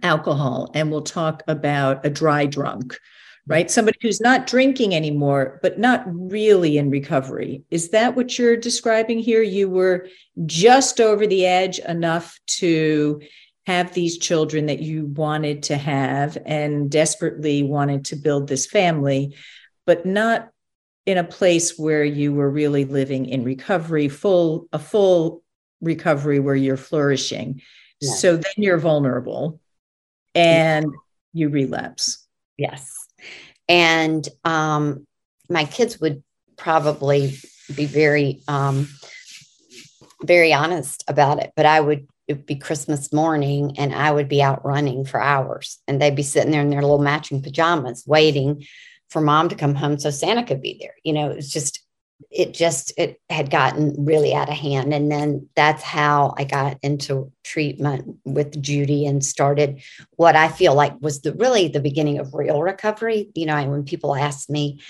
alcohol, 0.03 0.71
and 0.75 0.91
we'll 0.91 1.03
talk 1.03 1.43
about 1.49 2.05
a 2.05 2.11
dry 2.11 2.47
drunk, 2.47 2.99
right? 3.47 3.71
Somebody 3.71 3.99
who's 4.01 4.21
not 4.21 4.47
drinking 4.47 4.95
anymore, 4.95 5.59
but 5.63 5.79
not 5.79 6.03
really 6.07 6.79
in 6.79 6.91
recovery. 6.91 7.63
Is 7.71 7.91
that 7.91 8.17
what 8.17 8.39
you're 8.39 8.57
describing 8.57 9.19
here? 9.19 9.43
You 9.43 9.69
were 9.69 10.09
just 10.47 11.01
over 11.01 11.27
the 11.27 11.47
edge 11.47 11.79
enough 11.81 12.39
to 12.47 13.21
have 13.67 13.95
these 13.95 14.19
children 14.19 14.67
that 14.67 14.81
you 14.81 15.07
wanted 15.07 15.63
to 15.65 15.77
have 15.77 16.37
and 16.45 16.91
desperately 16.91 17.63
wanted 17.63 18.05
to 18.07 18.17
build 18.17 18.49
this 18.49 18.67
family, 18.67 19.35
but 19.87 20.05
not 20.05 20.51
in 21.07 21.19
a 21.19 21.25
place 21.25 21.79
where 21.79 22.05
you 22.05 22.33
were 22.33 22.51
really 22.51 22.85
living 22.85 23.27
in 23.27 23.45
recovery, 23.45 24.09
full 24.09 24.69
a 24.73 24.79
full 24.79 25.43
recovery 25.81 26.41
where 26.41 26.55
you're 26.55 26.77
flourishing. 26.77 27.61
Yes. 28.01 28.21
So 28.21 28.37
then 28.37 28.53
you're 28.57 28.79
vulnerable 28.79 29.61
and 30.35 30.87
you 31.33 31.49
relapse. 31.49 32.26
Yes. 32.57 32.93
And 33.69 34.26
um, 34.45 35.07
my 35.49 35.64
kids 35.64 36.00
would 36.00 36.23
probably 36.57 37.37
be 37.75 37.87
very, 37.87 38.43
um, 38.47 38.88
very 40.23 40.53
honest 40.53 41.05
about 41.09 41.38
it, 41.38 41.53
but 41.57 41.67
I 41.67 41.81
would 41.81 42.07
it 42.26 42.35
would 42.35 42.47
be 42.47 42.57
Christmas 42.57 43.12
morning 43.12 43.75
and 43.79 43.95
I 43.95 44.11
would 44.11 44.29
be 44.29 44.43
out 44.43 44.64
running 44.64 45.05
for 45.05 45.21
hours 45.21 45.79
and 45.87 46.00
they'd 46.00 46.17
be 46.17 46.23
sitting 46.23 46.50
there 46.50 46.62
in 46.62 46.71
their 46.71 46.81
little 46.81 46.99
matching 46.99 47.43
pajamas 47.43 48.05
waiting 48.07 48.64
for 49.11 49.21
mom 49.21 49.50
to 49.50 49.55
come 49.55 49.75
home 49.75 49.99
so 49.99 50.11
Santa 50.11 50.43
could 50.43 50.62
be 50.62 50.79
there. 50.81 50.95
You 51.05 51.12
know, 51.12 51.31
it's 51.31 51.50
just 51.50 51.84
it 52.31 52.54
just 52.54 52.93
it 52.97 53.21
had 53.31 53.50
gotten 53.50 54.04
really 54.04 54.35
out 54.35 54.49
of 54.49 54.57
hand. 54.57 54.93
And 54.93 55.11
then 55.11 55.49
that's 55.54 55.83
how 55.83 56.35
i 56.37 56.45
got 56.45 56.78
into 56.83 57.31
treatment 57.43 58.16
with 58.25 58.61
judy 58.61 59.07
and 59.07 59.25
started 59.25 59.83
what 60.16 60.37
i 60.37 60.49
feel 60.49 60.75
like 60.75 60.95
was 61.00 61.21
the 61.21 61.33
really 61.35 61.69
the 61.69 61.81
beginning 61.81 62.19
of 62.19 62.35
real 62.35 62.62
recovery. 62.62 63.31
You 63.35 63.47
know 63.47 63.62
when 63.69 63.85
people 63.85 64.14
ask 64.14 64.50
me 64.50 64.81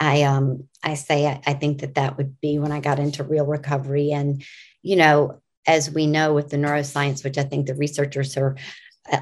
i 0.00 0.22
um 0.22 0.64
i 0.82 0.94
say 0.94 1.26
I, 1.26 1.40
I 1.46 1.54
think 1.54 1.80
that 1.80 1.94
that 1.94 2.16
would 2.16 2.40
be 2.40 2.58
when 2.58 2.72
i 2.72 2.80
got 2.80 2.98
into 2.98 3.24
real 3.24 3.46
recovery. 3.46 4.12
And 4.12 4.44
you 4.82 4.96
know 4.96 5.40
as 5.66 5.90
we 5.90 6.06
know 6.06 6.34
with 6.34 6.50
the 6.50 6.56
neuroscience 6.56 7.22
which 7.22 7.38
i 7.38 7.44
think 7.44 7.66
the 7.66 7.74
researchers 7.74 8.36
are 8.36 8.56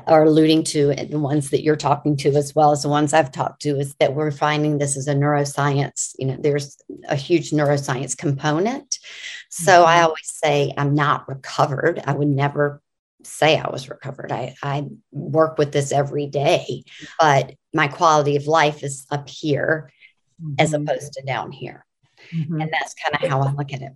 are 0.06 0.24
alluding 0.24 0.62
to 0.62 0.90
and 0.90 1.10
the 1.10 1.18
ones 1.18 1.50
that 1.50 1.62
you're 1.62 1.76
talking 1.76 2.14
to 2.14 2.28
as 2.36 2.54
well 2.54 2.70
as 2.70 2.82
the 2.82 2.88
ones 2.88 3.14
I've 3.14 3.32
talked 3.32 3.62
to 3.62 3.78
is 3.78 3.94
that 3.94 4.14
we're 4.14 4.30
finding 4.30 4.76
this 4.76 4.96
is 4.96 5.08
a 5.08 5.14
neuroscience, 5.14 6.14
you 6.18 6.26
know, 6.26 6.36
there's 6.38 6.76
a 7.08 7.16
huge 7.16 7.50
neuroscience 7.50 8.16
component. 8.16 8.98
So 9.48 9.72
mm-hmm. 9.72 9.88
I 9.88 10.02
always 10.02 10.30
say 10.30 10.74
I'm 10.76 10.94
not 10.94 11.28
recovered. 11.28 12.02
I 12.04 12.12
would 12.12 12.28
never 12.28 12.82
say 13.24 13.58
I 13.58 13.70
was 13.70 13.88
recovered. 13.88 14.32
I, 14.32 14.54
I 14.62 14.86
work 15.12 15.56
with 15.56 15.72
this 15.72 15.92
every 15.92 16.26
day, 16.26 16.84
but 17.18 17.54
my 17.72 17.88
quality 17.88 18.36
of 18.36 18.46
life 18.46 18.82
is 18.82 19.06
up 19.10 19.28
here 19.28 19.90
mm-hmm. 20.42 20.54
as 20.58 20.74
opposed 20.74 21.14
to 21.14 21.22
down 21.22 21.52
here. 21.52 21.86
Mm-hmm. 22.34 22.60
And 22.60 22.70
that's 22.70 22.94
kind 22.94 23.14
of 23.14 23.30
how 23.30 23.40
I 23.40 23.52
look 23.52 23.72
at 23.72 23.80
it. 23.80 23.92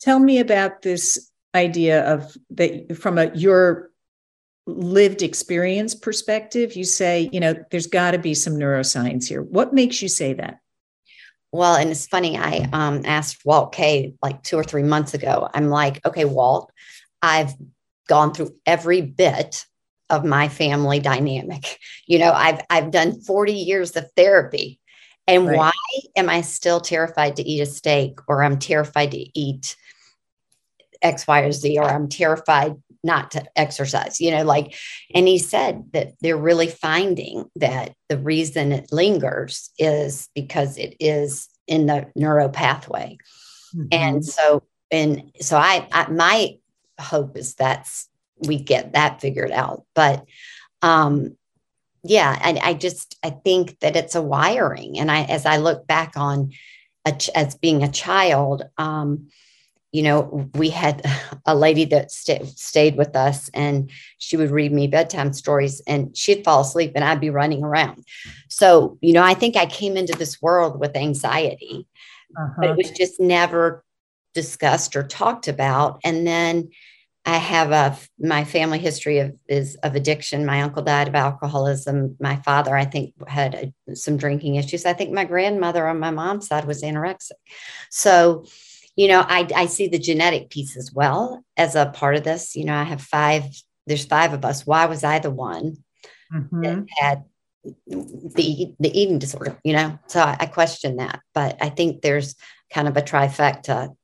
Tell 0.00 0.18
me 0.18 0.40
about 0.40 0.82
this 0.82 1.30
idea 1.54 2.04
of 2.04 2.36
that 2.50 2.96
from 2.96 3.18
a 3.18 3.34
your 3.34 3.87
lived 4.68 5.22
experience 5.22 5.94
perspective, 5.94 6.76
you 6.76 6.84
say, 6.84 7.30
you 7.32 7.40
know, 7.40 7.54
there's 7.70 7.86
got 7.86 8.12
to 8.12 8.18
be 8.18 8.34
some 8.34 8.54
neuroscience 8.54 9.26
here. 9.26 9.42
What 9.42 9.72
makes 9.72 10.02
you 10.02 10.08
say 10.08 10.34
that? 10.34 10.60
Well, 11.50 11.76
and 11.76 11.90
it's 11.90 12.06
funny. 12.06 12.36
I 12.36 12.68
um, 12.72 13.02
asked 13.06 13.44
Walt 13.44 13.72
Kaye 13.72 14.14
like 14.22 14.42
two 14.42 14.56
or 14.56 14.64
three 14.64 14.82
months 14.82 15.14
ago. 15.14 15.48
I'm 15.54 15.68
like, 15.68 16.04
okay, 16.06 16.26
Walt, 16.26 16.70
I've 17.22 17.54
gone 18.06 18.34
through 18.34 18.54
every 18.66 19.00
bit 19.00 19.64
of 20.10 20.24
my 20.24 20.48
family 20.48 21.00
dynamic. 21.00 21.78
You 22.06 22.18
know, 22.18 22.32
I've 22.32 22.62
I've 22.70 22.90
done 22.90 23.20
40 23.20 23.52
years 23.52 23.94
of 23.96 24.10
therapy. 24.16 24.80
And 25.26 25.46
right. 25.46 25.58
why 25.58 25.72
am 26.16 26.30
I 26.30 26.40
still 26.40 26.80
terrified 26.80 27.36
to 27.36 27.42
eat 27.42 27.60
a 27.60 27.66
steak 27.66 28.18
or 28.28 28.42
I'm 28.42 28.58
terrified 28.58 29.10
to 29.10 29.38
eat 29.38 29.76
X, 31.02 31.26
Y, 31.26 31.40
or 31.40 31.52
Z, 31.52 31.78
or 31.78 31.84
I'm 31.84 32.08
terrified 32.08 32.76
not 33.04 33.30
to 33.30 33.44
exercise, 33.54 34.20
you 34.20 34.30
know, 34.30 34.42
like, 34.42 34.74
and 35.14 35.28
he 35.28 35.38
said 35.38 35.84
that 35.92 36.12
they're 36.20 36.36
really 36.36 36.68
finding 36.68 37.44
that 37.56 37.94
the 38.08 38.18
reason 38.18 38.72
it 38.72 38.92
lingers 38.92 39.70
is 39.78 40.28
because 40.34 40.76
it 40.76 40.96
is 40.98 41.48
in 41.66 41.86
the 41.86 42.10
neuro 42.16 42.48
pathway. 42.48 43.16
Mm-hmm. 43.74 43.86
And 43.92 44.24
so, 44.24 44.64
and 44.90 45.30
so 45.40 45.56
I, 45.56 45.86
I, 45.92 46.10
my 46.10 46.56
hope 47.00 47.36
is 47.36 47.54
that's, 47.54 48.08
we 48.46 48.58
get 48.58 48.92
that 48.94 49.20
figured 49.20 49.52
out. 49.52 49.84
But, 49.94 50.24
um, 50.82 51.36
yeah, 52.02 52.38
and 52.42 52.58
I 52.58 52.74
just, 52.74 53.18
I 53.22 53.30
think 53.30 53.78
that 53.80 53.96
it's 53.96 54.14
a 54.14 54.22
wiring. 54.22 54.98
And 54.98 55.10
I, 55.10 55.22
as 55.22 55.46
I 55.46 55.58
look 55.58 55.86
back 55.86 56.16
on, 56.16 56.52
a, 57.04 57.16
as 57.34 57.54
being 57.54 57.82
a 57.82 57.90
child, 57.90 58.62
um, 58.76 59.28
you 59.92 60.02
know, 60.02 60.48
we 60.54 60.70
had 60.70 61.04
a 61.46 61.54
lady 61.54 61.84
that 61.86 62.10
st- 62.10 62.46
stayed 62.46 62.96
with 62.96 63.16
us 63.16 63.48
and 63.54 63.90
she 64.18 64.36
would 64.36 64.50
read 64.50 64.72
me 64.72 64.86
bedtime 64.86 65.32
stories 65.32 65.80
and 65.86 66.16
she'd 66.16 66.44
fall 66.44 66.60
asleep 66.60 66.92
and 66.94 67.04
I'd 67.04 67.20
be 67.20 67.30
running 67.30 67.64
around. 67.64 68.04
So, 68.48 68.98
you 69.00 69.12
know, 69.12 69.22
I 69.22 69.34
think 69.34 69.56
I 69.56 69.66
came 69.66 69.96
into 69.96 70.16
this 70.16 70.42
world 70.42 70.78
with 70.78 70.96
anxiety, 70.96 71.86
uh-huh. 72.36 72.54
but 72.58 72.70
it 72.70 72.76
was 72.76 72.90
just 72.90 73.18
never 73.18 73.84
discussed 74.34 74.94
or 74.94 75.02
talked 75.02 75.48
about. 75.48 76.00
And 76.04 76.26
then 76.26 76.68
I 77.24 77.36
have 77.36 77.72
a 77.72 77.98
my 78.18 78.44
family 78.44 78.78
history 78.78 79.18
of 79.18 79.34
is 79.48 79.74
of 79.82 79.94
addiction. 79.94 80.46
My 80.46 80.62
uncle 80.62 80.82
died 80.82 81.08
of 81.08 81.14
alcoholism. 81.14 82.16
My 82.20 82.36
father, 82.36 82.74
I 82.74 82.86
think, 82.86 83.12
had 83.26 83.72
a, 83.86 83.94
some 83.94 84.16
drinking 84.16 84.54
issues. 84.54 84.86
I 84.86 84.94
think 84.94 85.12
my 85.12 85.24
grandmother 85.24 85.86
on 85.86 85.98
my 85.98 86.10
mom's 86.10 86.46
side 86.46 86.64
was 86.64 86.82
anorexic. 86.82 87.32
So, 87.90 88.46
you 88.98 89.06
know, 89.06 89.20
I, 89.20 89.48
I 89.54 89.66
see 89.66 89.86
the 89.86 90.00
genetic 90.00 90.50
piece 90.50 90.76
as 90.76 90.92
well 90.92 91.44
as 91.56 91.76
a 91.76 91.86
part 91.86 92.16
of 92.16 92.24
this. 92.24 92.56
You 92.56 92.64
know, 92.64 92.74
I 92.74 92.82
have 92.82 93.00
five, 93.00 93.44
there's 93.86 94.04
five 94.04 94.32
of 94.32 94.44
us. 94.44 94.66
Why 94.66 94.86
was 94.86 95.04
I 95.04 95.20
the 95.20 95.30
one 95.30 95.76
mm-hmm. 96.34 96.62
that 96.62 96.86
had 96.98 97.24
the 97.86 98.74
the 98.80 99.00
eating 99.00 99.20
disorder? 99.20 99.56
You 99.62 99.74
know, 99.74 99.98
so 100.08 100.20
I, 100.20 100.36
I 100.40 100.46
question 100.46 100.96
that. 100.96 101.20
But 101.32 101.58
I 101.60 101.68
think 101.68 102.02
there's 102.02 102.34
kind 102.72 102.88
of 102.88 102.96
a 102.96 103.02
trifecta 103.02 103.94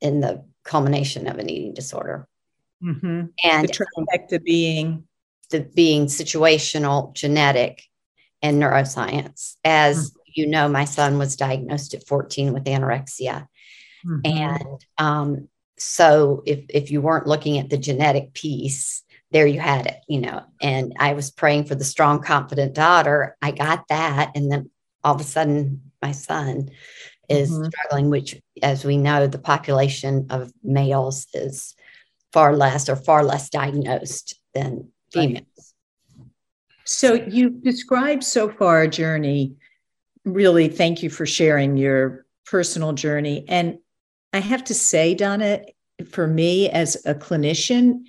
in 0.00 0.18
the 0.18 0.44
culmination 0.64 1.28
of 1.28 1.38
an 1.38 1.48
eating 1.48 1.72
disorder. 1.72 2.26
Mm-hmm. 2.82 3.26
And 3.44 3.68
the 3.68 3.72
trifecta 3.72 4.42
being 4.42 5.06
the 5.50 5.60
being 5.60 6.06
situational, 6.06 7.14
genetic, 7.14 7.84
and 8.42 8.60
neuroscience. 8.60 9.54
As 9.64 10.10
mm-hmm. 10.10 10.18
you 10.34 10.46
know, 10.48 10.66
my 10.66 10.86
son 10.86 11.18
was 11.18 11.36
diagnosed 11.36 11.94
at 11.94 12.04
14 12.08 12.52
with 12.52 12.64
anorexia. 12.64 13.46
Mm-hmm. 14.06 14.20
And 14.24 14.84
um, 14.98 15.48
so 15.78 16.42
if 16.46 16.64
if 16.68 16.90
you 16.90 17.00
weren't 17.00 17.26
looking 17.26 17.58
at 17.58 17.70
the 17.70 17.78
genetic 17.78 18.34
piece, 18.34 19.02
there 19.30 19.46
you 19.46 19.60
had 19.60 19.86
it, 19.86 20.00
you 20.08 20.20
know. 20.20 20.42
And 20.60 20.94
I 20.98 21.14
was 21.14 21.30
praying 21.30 21.64
for 21.64 21.74
the 21.74 21.84
strong, 21.84 22.22
confident 22.22 22.74
daughter. 22.74 23.36
I 23.42 23.50
got 23.50 23.88
that, 23.88 24.32
and 24.34 24.50
then 24.50 24.70
all 25.02 25.14
of 25.14 25.20
a 25.20 25.24
sudden, 25.24 25.90
my 26.00 26.12
son 26.12 26.70
is 27.28 27.50
mm-hmm. 27.50 27.64
struggling. 27.64 28.10
Which, 28.10 28.40
as 28.62 28.84
we 28.84 28.96
know, 28.96 29.26
the 29.26 29.38
population 29.38 30.26
of 30.30 30.52
males 30.62 31.26
is 31.34 31.74
far 32.32 32.56
less 32.56 32.88
or 32.88 32.96
far 32.96 33.24
less 33.24 33.48
diagnosed 33.48 34.40
than 34.54 34.88
females. 35.12 35.74
So 36.84 37.14
you've 37.14 37.62
described 37.62 38.24
so 38.24 38.50
far 38.50 38.82
a 38.82 38.88
journey. 38.88 39.56
Really, 40.24 40.68
thank 40.68 41.02
you 41.02 41.10
for 41.10 41.26
sharing 41.26 41.76
your 41.76 42.26
personal 42.44 42.92
journey. 42.92 43.44
And 43.48 43.78
I 44.34 44.40
have 44.40 44.64
to 44.64 44.74
say, 44.74 45.14
Donna, 45.14 45.60
for 46.10 46.26
me 46.26 46.68
as 46.68 46.96
a 47.06 47.14
clinician, 47.14 48.00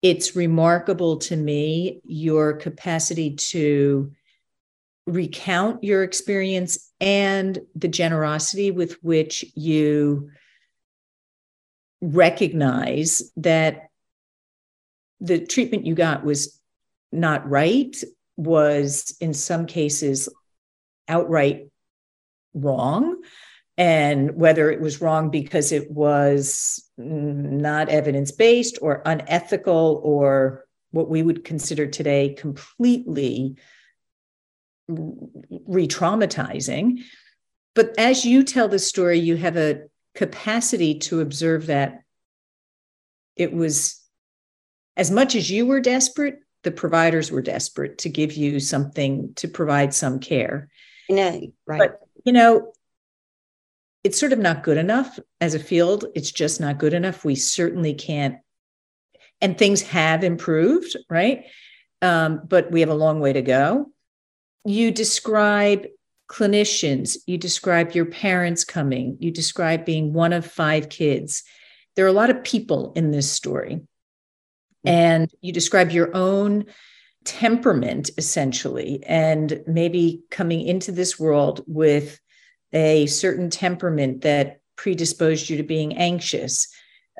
it's 0.00 0.36
remarkable 0.36 1.16
to 1.16 1.36
me 1.36 2.00
your 2.04 2.52
capacity 2.52 3.34
to 3.34 4.12
recount 5.08 5.82
your 5.82 6.04
experience 6.04 6.92
and 7.00 7.58
the 7.74 7.88
generosity 7.88 8.70
with 8.70 9.02
which 9.02 9.44
you 9.56 10.30
recognize 12.00 13.32
that 13.36 13.88
the 15.20 15.44
treatment 15.44 15.84
you 15.84 15.96
got 15.96 16.24
was 16.24 16.60
not 17.10 17.48
right, 17.50 17.96
was 18.36 19.16
in 19.20 19.34
some 19.34 19.66
cases 19.66 20.28
outright 21.08 21.70
wrong. 22.54 23.16
And 23.78 24.36
whether 24.36 24.70
it 24.70 24.80
was 24.80 25.00
wrong 25.00 25.30
because 25.30 25.70
it 25.70 25.90
was 25.90 26.82
not 26.96 27.90
evidence 27.90 28.32
based 28.32 28.78
or 28.80 29.02
unethical 29.04 30.00
or 30.02 30.64
what 30.92 31.10
we 31.10 31.22
would 31.22 31.44
consider 31.44 31.86
today 31.86 32.34
completely 32.38 33.56
re 34.88 35.86
traumatizing. 35.86 37.02
But 37.74 37.94
as 37.98 38.24
you 38.24 38.44
tell 38.44 38.68
the 38.68 38.78
story, 38.78 39.18
you 39.18 39.36
have 39.36 39.56
a 39.56 39.82
capacity 40.14 40.98
to 41.00 41.20
observe 41.20 41.66
that 41.66 42.02
it 43.36 43.52
was 43.52 44.02
as 44.96 45.10
much 45.10 45.34
as 45.34 45.50
you 45.50 45.66
were 45.66 45.80
desperate, 45.80 46.38
the 46.62 46.70
providers 46.70 47.30
were 47.30 47.42
desperate 47.42 47.98
to 47.98 48.08
give 48.08 48.32
you 48.32 48.58
something 48.58 49.34
to 49.34 49.46
provide 49.46 49.92
some 49.92 50.18
care. 50.18 50.68
Yeah, 51.08 51.38
right. 51.66 51.78
But, 51.78 52.00
you 52.24 52.32
know, 52.32 52.72
it's 54.06 54.20
sort 54.20 54.32
of 54.32 54.38
not 54.38 54.62
good 54.62 54.76
enough 54.76 55.18
as 55.40 55.54
a 55.54 55.58
field. 55.58 56.04
It's 56.14 56.30
just 56.30 56.60
not 56.60 56.78
good 56.78 56.94
enough. 56.94 57.24
We 57.24 57.34
certainly 57.34 57.92
can't, 57.92 58.36
and 59.40 59.58
things 59.58 59.82
have 59.82 60.22
improved, 60.22 60.96
right? 61.10 61.46
Um, 62.02 62.42
but 62.46 62.70
we 62.70 62.78
have 62.82 62.88
a 62.88 62.94
long 62.94 63.18
way 63.18 63.32
to 63.32 63.42
go. 63.42 63.90
You 64.64 64.92
describe 64.92 65.86
clinicians, 66.30 67.16
you 67.26 67.36
describe 67.36 67.96
your 67.96 68.06
parents 68.06 68.62
coming, 68.62 69.16
you 69.18 69.32
describe 69.32 69.84
being 69.84 70.12
one 70.12 70.32
of 70.32 70.46
five 70.46 70.88
kids. 70.88 71.42
There 71.96 72.04
are 72.04 72.08
a 72.08 72.20
lot 72.20 72.30
of 72.30 72.44
people 72.44 72.92
in 72.94 73.10
this 73.10 73.28
story. 73.30 73.80
And 74.84 75.28
you 75.40 75.52
describe 75.52 75.90
your 75.90 76.14
own 76.14 76.66
temperament, 77.24 78.10
essentially, 78.18 79.02
and 79.04 79.64
maybe 79.66 80.22
coming 80.30 80.62
into 80.64 80.92
this 80.92 81.18
world 81.18 81.64
with 81.66 82.20
a 82.76 83.06
certain 83.06 83.48
temperament 83.48 84.20
that 84.20 84.60
predisposed 84.76 85.48
you 85.48 85.56
to 85.56 85.62
being 85.62 85.96
anxious, 85.96 86.68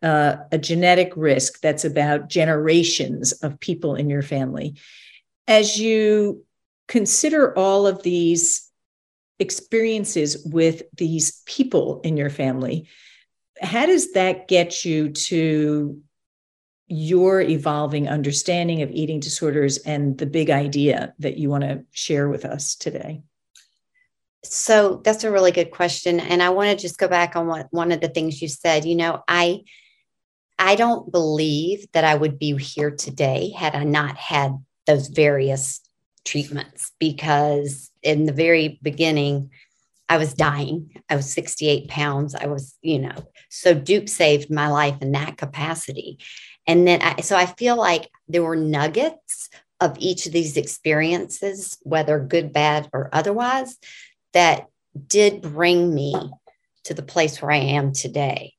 uh, 0.03 0.37
a 0.53 0.59
genetic 0.59 1.15
risk 1.17 1.61
that's 1.63 1.87
about 1.87 2.29
generations 2.29 3.33
of 3.33 3.59
people 3.59 3.95
in 3.95 4.11
your 4.11 4.21
family. 4.21 4.77
As 5.49 5.81
you 5.81 6.45
consider 6.89 7.57
all 7.57 7.87
of 7.87 8.03
these 8.03 8.71
experiences 9.39 10.47
with 10.47 10.83
these 10.95 11.41
people 11.47 12.03
in 12.03 12.19
your 12.19 12.31
family, 12.31 12.87
how 13.63 13.87
does 13.87 14.13
that 14.13 14.49
get 14.49 14.85
you 14.85 15.09
to 15.09 16.03
your 16.89 17.41
evolving 17.41 18.09
understanding 18.09 18.83
of 18.83 18.91
eating 18.91 19.21
disorders 19.21 19.79
and 19.79 20.19
the 20.19 20.27
big 20.27 20.51
idea 20.51 21.15
that 21.19 21.39
you 21.39 21.49
want 21.49 21.65
to 21.65 21.83
share 21.93 22.29
with 22.29 22.45
us 22.45 22.77
today? 22.77 23.23
So 24.45 25.01
that's 25.05 25.25
a 25.25 25.31
really 25.31 25.53
good 25.53 25.71
question. 25.71 26.21
And 26.21 26.43
I 26.43 26.51
want 26.51 26.71
to 26.71 26.83
just 26.83 26.99
go 26.99 27.09
back 27.09 27.37
on 27.37 27.47
what 27.47 27.67
one 27.71 27.93
of 27.93 28.01
the 28.01 28.09
things 28.09 28.41
you 28.41 28.49
said. 28.49 28.85
You 28.85 28.97
know, 28.97 29.23
I 29.27 29.63
I 30.59 30.75
don't 30.75 31.11
believe 31.11 31.87
that 31.93 32.05
I 32.05 32.15
would 32.15 32.39
be 32.39 32.57
here 32.57 32.91
today 32.91 33.51
had 33.51 33.75
I 33.75 33.85
not 33.85 34.17
had 34.17 34.57
those 34.87 35.09
various 35.09 35.81
treatments 36.25 36.93
because 36.99 37.91
in 38.03 38.25
the 38.25 38.33
very 38.33 38.79
beginning, 38.83 39.51
I 40.09 40.19
was 40.19 40.35
dying. 40.35 41.03
I 41.11 41.17
was 41.17 41.33
68 41.33 41.89
pounds. 41.89 42.35
I 42.35 42.47
was, 42.47 42.77
you 42.81 43.01
know, 43.01 43.27
so 43.49 43.75
Duke 43.75 44.09
saved 44.09 44.51
my 44.51 44.69
life 44.69 45.03
in 45.03 45.13
that 45.13 45.37
capacity. 45.37 46.19
And 46.67 46.87
then, 46.87 47.03
I, 47.03 47.21
so 47.23 47.37
I 47.37 47.47
feel 47.47 47.77
like 47.77 48.11
there 48.29 48.43
were 48.43 48.57
nuggets 48.57 49.49
of 49.81 49.97
each 49.99 50.27
of 50.27 50.33
these 50.33 50.57
experiences, 50.57 51.79
whether 51.83 52.19
good, 52.19 52.53
bad, 52.53 52.89
or 52.93 53.11
otherwise, 53.13 53.77
that 54.37 54.67
did 55.09 55.41
bring 55.41 55.95
me 55.95 56.15
to 56.85 56.93
the 56.93 57.03
place 57.03 57.41
where 57.41 57.51
I 57.51 57.57
am 57.57 57.95
today. 57.95 58.53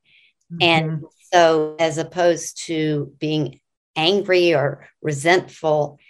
Mm-hmm. 0.52 0.58
And 0.60 1.04
so, 1.32 1.76
as 1.78 1.98
opposed 1.98 2.66
to 2.66 3.12
being 3.20 3.60
angry 3.94 4.54
or 4.54 4.88
resentful, 5.00 6.00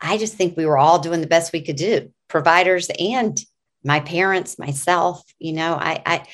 I 0.00 0.16
just 0.16 0.34
think 0.34 0.56
we 0.56 0.64
were 0.64 0.78
all 0.78 1.00
doing 1.00 1.20
the 1.20 1.26
best 1.26 1.52
we 1.52 1.60
could 1.60 1.76
do, 1.76 2.10
providers 2.28 2.90
and 2.98 3.38
my 3.84 4.00
parents, 4.00 4.58
myself. 4.58 5.22
You 5.38 5.52
know, 5.52 5.74
I 5.74 6.02
I, 6.06 6.26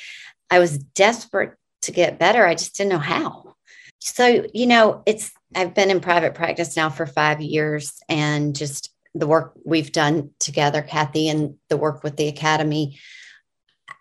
I 0.49 0.59
was 0.61 0.79
desperate 0.79 1.55
to 1.83 1.92
get 1.92 2.20
better. 2.20 2.46
I 2.46 2.55
just 2.55 2.77
didn't 2.77 2.92
know 2.92 2.99
how. 2.99 3.57
So, 3.99 4.46
you 4.55 4.66
know, 4.66 5.03
it's 5.07 5.33
I've 5.57 5.75
been 5.75 5.90
in 5.90 5.99
private 5.99 6.35
practice 6.35 6.77
now 6.77 6.90
for 6.90 7.07
five 7.07 7.40
years 7.40 7.94
and 8.09 8.55
just 8.55 8.90
the 9.18 9.26
work 9.26 9.52
we've 9.64 9.92
done 9.92 10.31
together, 10.38 10.83
Kathy, 10.83 11.29
and 11.29 11.55
the 11.68 11.76
work 11.76 12.02
with 12.02 12.16
the 12.16 12.29
academy. 12.29 12.98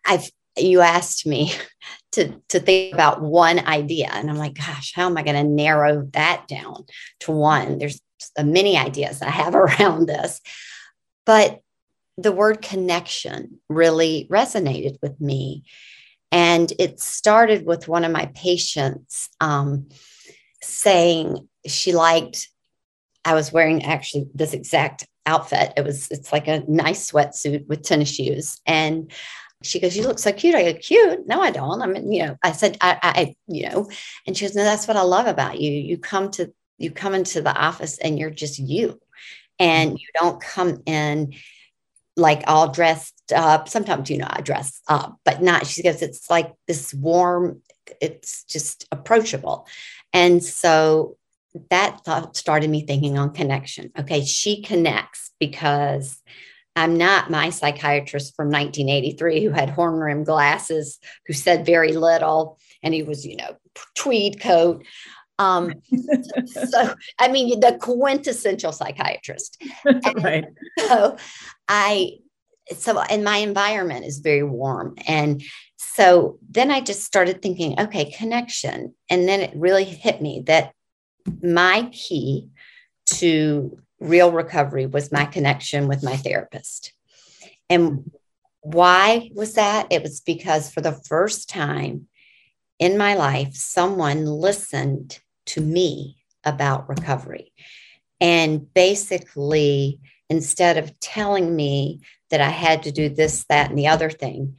I've 0.05 0.29
you 0.57 0.81
asked 0.81 1.25
me 1.25 1.53
to 2.13 2.41
to 2.49 2.59
think 2.59 2.93
about 2.93 3.21
one 3.21 3.59
idea, 3.59 4.09
and 4.11 4.29
I'm 4.29 4.37
like, 4.37 4.55
gosh, 4.55 4.93
how 4.95 5.05
am 5.05 5.17
I 5.17 5.23
going 5.23 5.35
to 5.35 5.43
narrow 5.43 6.07
that 6.13 6.47
down 6.47 6.85
to 7.21 7.31
one? 7.31 7.77
There's 7.77 8.01
many 8.41 8.77
ideas 8.77 9.21
I 9.21 9.29
have 9.29 9.55
around 9.55 10.07
this, 10.07 10.41
but 11.25 11.61
the 12.17 12.31
word 12.31 12.61
connection 12.61 13.59
really 13.69 14.27
resonated 14.31 14.97
with 15.01 15.19
me. 15.19 15.63
And 16.31 16.71
it 16.79 16.99
started 16.99 17.65
with 17.65 17.87
one 17.87 18.03
of 18.03 18.11
my 18.11 18.31
patients 18.33 19.29
um, 19.39 19.89
saying 20.61 21.47
she 21.67 21.93
liked 21.93 22.49
I 23.25 23.33
was 23.33 23.51
wearing 23.51 23.83
actually 23.83 24.27
this 24.33 24.53
exact 24.53 25.07
outfit. 25.25 25.73
It 25.75 25.83
was, 25.83 26.07
it's 26.11 26.31
like 26.31 26.47
a 26.47 26.63
nice 26.67 27.11
sweatsuit 27.11 27.67
with 27.67 27.81
tennis 27.81 28.13
shoes. 28.13 28.61
And 28.65 29.11
she 29.63 29.79
goes, 29.79 29.97
You 29.97 30.03
look 30.03 30.19
so 30.19 30.31
cute. 30.31 30.55
I 30.55 30.71
go, 30.71 30.77
Cute? 30.77 31.27
No, 31.27 31.41
I 31.41 31.51
don't. 31.51 31.81
I 31.81 31.87
mean, 31.87 32.11
you 32.11 32.25
know, 32.25 32.37
I 32.43 32.51
said, 32.51 32.77
I, 32.81 32.97
I, 33.01 33.35
you 33.47 33.69
know, 33.69 33.89
and 34.27 34.37
she 34.37 34.45
goes, 34.45 34.55
No, 34.55 34.63
that's 34.63 34.87
what 34.87 34.97
I 34.97 35.01
love 35.01 35.27
about 35.27 35.59
you. 35.59 35.71
You 35.71 35.97
come 35.97 36.29
to, 36.31 36.53
you 36.77 36.91
come 36.91 37.15
into 37.15 37.41
the 37.41 37.55
office 37.55 37.97
and 37.97 38.19
you're 38.19 38.29
just 38.29 38.59
you. 38.59 38.99
And 39.57 39.93
you 39.93 40.07
don't 40.19 40.41
come 40.41 40.83
in 40.85 41.33
like 42.17 42.43
all 42.45 42.69
dressed 42.69 43.31
up. 43.33 43.69
Sometimes, 43.69 44.09
you 44.09 44.17
know, 44.17 44.27
I 44.29 44.41
dress 44.41 44.81
up, 44.87 45.17
but 45.23 45.41
not, 45.41 45.65
she 45.65 45.81
goes, 45.81 46.01
It's 46.01 46.29
like 46.29 46.53
this 46.67 46.93
warm, 46.93 47.61
it's 48.01 48.43
just 48.43 48.85
approachable. 48.91 49.67
And 50.13 50.43
so 50.43 51.17
that 51.69 52.01
thought 52.05 52.35
started 52.35 52.69
me 52.69 52.85
thinking 52.85 53.17
on 53.17 53.33
connection. 53.33 53.91
Okay, 53.97 54.23
she 54.23 54.61
connects 54.61 55.31
because 55.39 56.21
I'm 56.75 56.97
not 56.97 57.31
my 57.31 57.49
psychiatrist 57.49 58.35
from 58.35 58.47
1983 58.47 59.43
who 59.43 59.51
had 59.51 59.69
horn 59.69 59.95
rimmed 59.95 60.25
glasses, 60.25 60.99
who 61.25 61.33
said 61.33 61.65
very 61.65 61.93
little, 61.93 62.59
and 62.83 62.93
he 62.93 63.03
was, 63.03 63.25
you 63.25 63.37
know, 63.37 63.55
tweed 63.95 64.41
coat. 64.41 64.83
Um, 65.39 65.73
so, 66.45 66.93
I 67.19 67.29
mean, 67.29 67.59
the 67.59 67.77
quintessential 67.79 68.73
psychiatrist. 68.73 69.61
right. 70.17 70.45
So, 70.79 71.17
I, 71.67 72.17
so, 72.75 72.99
and 72.99 73.23
my 73.23 73.37
environment 73.37 74.05
is 74.05 74.19
very 74.19 74.43
warm. 74.43 74.95
And 75.07 75.43
so 75.77 76.39
then 76.49 76.71
I 76.71 76.81
just 76.81 77.03
started 77.03 77.41
thinking, 77.41 77.79
okay, 77.79 78.11
connection. 78.11 78.93
And 79.09 79.27
then 79.27 79.39
it 79.41 79.53
really 79.55 79.85
hit 79.85 80.21
me 80.21 80.43
that 80.47 80.73
my 81.41 81.89
key 81.91 82.49
to 83.05 83.77
real 83.99 84.31
recovery 84.31 84.85
was 84.85 85.11
my 85.11 85.25
connection 85.25 85.87
with 85.87 86.03
my 86.03 86.17
therapist. 86.17 86.93
And 87.69 88.11
why 88.61 89.29
was 89.33 89.53
that? 89.53 89.87
It 89.91 90.01
was 90.01 90.21
because 90.21 90.71
for 90.71 90.81
the 90.81 90.99
first 91.07 91.49
time 91.49 92.07
in 92.79 92.97
my 92.97 93.15
life, 93.15 93.53
someone 93.55 94.25
listened 94.25 95.19
to 95.47 95.61
me 95.61 96.17
about 96.43 96.89
recovery. 96.89 97.53
And 98.19 98.71
basically, 98.73 99.99
instead 100.29 100.77
of 100.77 100.99
telling 100.99 101.55
me 101.55 102.01
that 102.29 102.41
I 102.41 102.49
had 102.49 102.83
to 102.83 102.91
do 102.91 103.09
this, 103.09 103.45
that, 103.49 103.69
and 103.69 103.77
the 103.77 103.87
other 103.87 104.09
thing, 104.09 104.57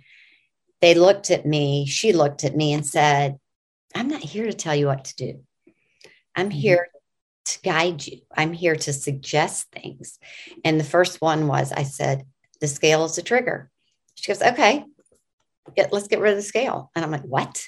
they 0.81 0.95
looked 0.95 1.31
at 1.31 1.47
me, 1.47 1.87
she 1.87 2.13
looked 2.13 2.45
at 2.45 2.57
me 2.57 2.73
and 2.73 2.87
said, 2.87 3.39
I'm 3.95 4.09
not 4.09 4.21
here 4.21 4.47
to 4.47 4.53
tell 4.53 4.75
you 4.75 4.87
what 4.87 5.05
to 5.07 5.17
do. 5.17 5.41
I'm 6.37 6.51
mm-hmm. 6.51 6.59
here 6.59 6.89
to 7.47 7.61
guide 7.63 8.07
you. 8.07 8.21
I'm 8.37 8.53
here 8.53 8.77
to 8.77 8.93
suggest 8.93 9.71
things. 9.73 10.19
And 10.65 10.79
the 10.79 10.85
first 10.85 11.21
one 11.21 11.47
was 11.47 11.73
I 11.73 11.85
said, 11.85 12.27
the 12.61 12.69
scale 12.69 13.05
is 13.05 13.19
a 13.19 13.23
trigger. 13.23 13.71
She 14.15 14.33
goes, 14.33 14.43
okay, 14.43 14.85
get, 15.75 15.93
let's 15.93 16.09
get 16.09 16.21
rid 16.21 16.33
of 16.33 16.37
the 16.37 16.43
scale. 16.43 16.91
And 16.95 17.05
I'm 17.05 17.11
like, 17.11 17.23
what? 17.23 17.63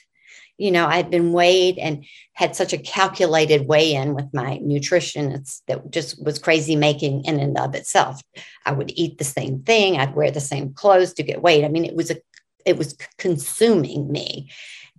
You 0.56 0.72
know, 0.72 0.86
I'd 0.86 1.10
been 1.10 1.32
weighed 1.32 1.78
and 1.78 2.04
had 2.32 2.56
such 2.56 2.72
a 2.72 2.78
calculated 2.78 3.68
weigh 3.68 3.94
in 3.94 4.14
with 4.14 4.34
my 4.34 4.58
nutrition. 4.58 5.30
It's, 5.30 5.62
that 5.68 5.90
just 5.90 6.22
was 6.24 6.40
crazy 6.40 6.74
making 6.74 7.24
in 7.26 7.38
and 7.38 7.56
of 7.56 7.76
itself. 7.76 8.20
I 8.66 8.72
would 8.72 8.90
eat 8.96 9.18
the 9.18 9.24
same 9.24 9.60
thing. 9.60 9.96
I'd 9.98 10.16
wear 10.16 10.32
the 10.32 10.40
same 10.40 10.74
clothes 10.74 11.12
to 11.14 11.22
get 11.22 11.42
weighed. 11.42 11.64
I 11.64 11.68
mean, 11.68 11.84
it 11.84 11.94
was 11.94 12.10
a, 12.10 12.16
it 12.66 12.76
was 12.76 12.96
consuming 13.18 14.10
me. 14.10 14.50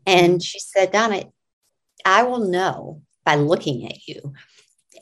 And 0.06 0.34
mm-hmm. 0.34 0.40
she 0.40 0.60
said, 0.60 0.94
Donna, 0.94 1.26
I 2.06 2.24
will 2.24 2.48
know 2.48 3.02
by 3.26 3.36
looking 3.36 3.86
at 3.86 4.08
you 4.08 4.34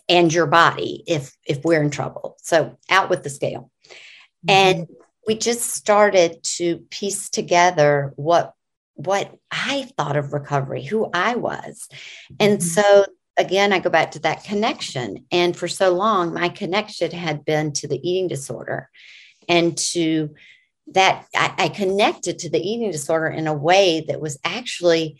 and 0.09 0.33
your 0.33 0.47
body 0.47 1.03
if 1.07 1.35
if 1.45 1.63
we're 1.63 1.81
in 1.81 1.91
trouble. 1.91 2.37
So 2.41 2.77
out 2.89 3.09
with 3.09 3.23
the 3.23 3.29
scale. 3.29 3.71
Mm-hmm. 4.45 4.49
And 4.49 4.87
we 5.27 5.35
just 5.35 5.61
started 5.61 6.41
to 6.43 6.77
piece 6.89 7.29
together 7.29 8.13
what 8.15 8.53
what 8.95 9.35
I 9.51 9.89
thought 9.95 10.17
of 10.17 10.33
recovery, 10.33 10.83
who 10.83 11.09
I 11.13 11.35
was. 11.35 11.87
And 12.39 12.59
mm-hmm. 12.59 12.67
so 12.67 13.05
again, 13.37 13.71
I 13.71 13.79
go 13.79 13.89
back 13.89 14.11
to 14.11 14.19
that 14.19 14.43
connection. 14.43 15.25
And 15.31 15.55
for 15.55 15.67
so 15.67 15.93
long, 15.93 16.33
my 16.33 16.49
connection 16.49 17.11
had 17.11 17.45
been 17.45 17.71
to 17.73 17.87
the 17.87 17.99
eating 18.07 18.27
disorder 18.27 18.89
and 19.47 19.77
to 19.77 20.33
that 20.93 21.25
I, 21.35 21.53
I 21.57 21.69
connected 21.69 22.39
to 22.39 22.49
the 22.49 22.59
eating 22.59 22.91
disorder 22.91 23.27
in 23.27 23.47
a 23.47 23.53
way 23.53 24.05
that 24.07 24.21
was 24.21 24.39
actually 24.43 25.19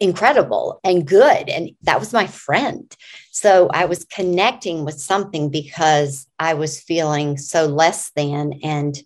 incredible 0.00 0.80
and 0.84 1.06
good. 1.06 1.48
And 1.48 1.70
that 1.82 1.98
was 1.98 2.12
my 2.12 2.26
friend. 2.26 2.94
So 3.30 3.68
I 3.72 3.84
was 3.86 4.04
connecting 4.04 4.84
with 4.84 5.00
something 5.00 5.50
because 5.50 6.26
I 6.38 6.54
was 6.54 6.80
feeling 6.80 7.38
so 7.38 7.66
less 7.66 8.10
than 8.10 8.60
and 8.62 8.96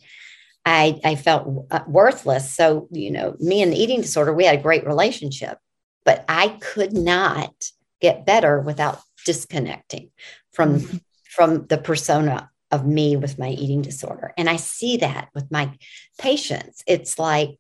I, 0.67 1.01
I 1.05 1.15
felt 1.15 1.67
uh, 1.71 1.81
worthless. 1.87 2.53
So, 2.53 2.89
you 2.91 3.11
know, 3.11 3.37
me 3.39 3.63
and 3.63 3.73
the 3.73 3.77
eating 3.77 4.01
disorder, 4.01 4.33
we 4.33 4.45
had 4.45 4.59
a 4.59 4.63
great 4.63 4.87
relationship, 4.87 5.59
but 6.05 6.25
I 6.29 6.49
could 6.61 6.93
not 6.93 7.53
get 8.01 8.27
better 8.27 8.61
without 8.61 9.01
disconnecting 9.27 10.11
from, 10.53 10.81
mm-hmm. 10.81 10.97
from 11.25 11.67
the 11.67 11.79
persona 11.79 12.51
of 12.71 12.87
me 12.87 13.17
with 13.17 13.39
my 13.39 13.51
eating 13.51 13.83
disorder. 13.83 14.33
And 14.37 14.49
I 14.49 14.57
see 14.57 14.97
that 14.99 15.29
with 15.35 15.51
my 15.51 15.71
patients. 16.19 16.83
It's 16.87 17.19
like 17.19 17.59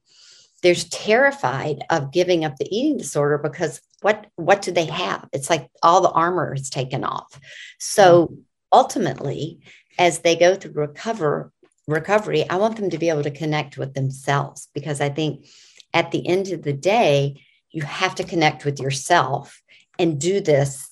they're 0.64 0.74
terrified 0.74 1.84
of 1.90 2.10
giving 2.10 2.42
up 2.42 2.56
the 2.56 2.66
eating 2.74 2.96
disorder 2.96 3.36
because 3.36 3.82
what 4.00 4.26
what 4.36 4.62
do 4.62 4.72
they 4.72 4.86
have? 4.86 5.28
It's 5.30 5.50
like 5.50 5.68
all 5.82 6.00
the 6.00 6.10
armor 6.10 6.54
is 6.54 6.70
taken 6.70 7.04
off. 7.04 7.38
So 7.78 8.26
mm-hmm. 8.26 8.34
ultimately, 8.72 9.60
as 9.98 10.20
they 10.20 10.36
go 10.36 10.54
through 10.54 10.72
recover 10.72 11.52
recovery, 11.86 12.48
I 12.48 12.56
want 12.56 12.76
them 12.76 12.88
to 12.88 12.98
be 12.98 13.10
able 13.10 13.24
to 13.24 13.30
connect 13.30 13.76
with 13.76 13.92
themselves 13.92 14.68
because 14.72 15.02
I 15.02 15.10
think 15.10 15.46
at 15.92 16.10
the 16.12 16.26
end 16.26 16.50
of 16.50 16.62
the 16.62 16.72
day, 16.72 17.44
you 17.70 17.82
have 17.82 18.14
to 18.14 18.24
connect 18.24 18.64
with 18.64 18.80
yourself 18.80 19.60
and 19.98 20.18
do 20.18 20.40
this 20.40 20.90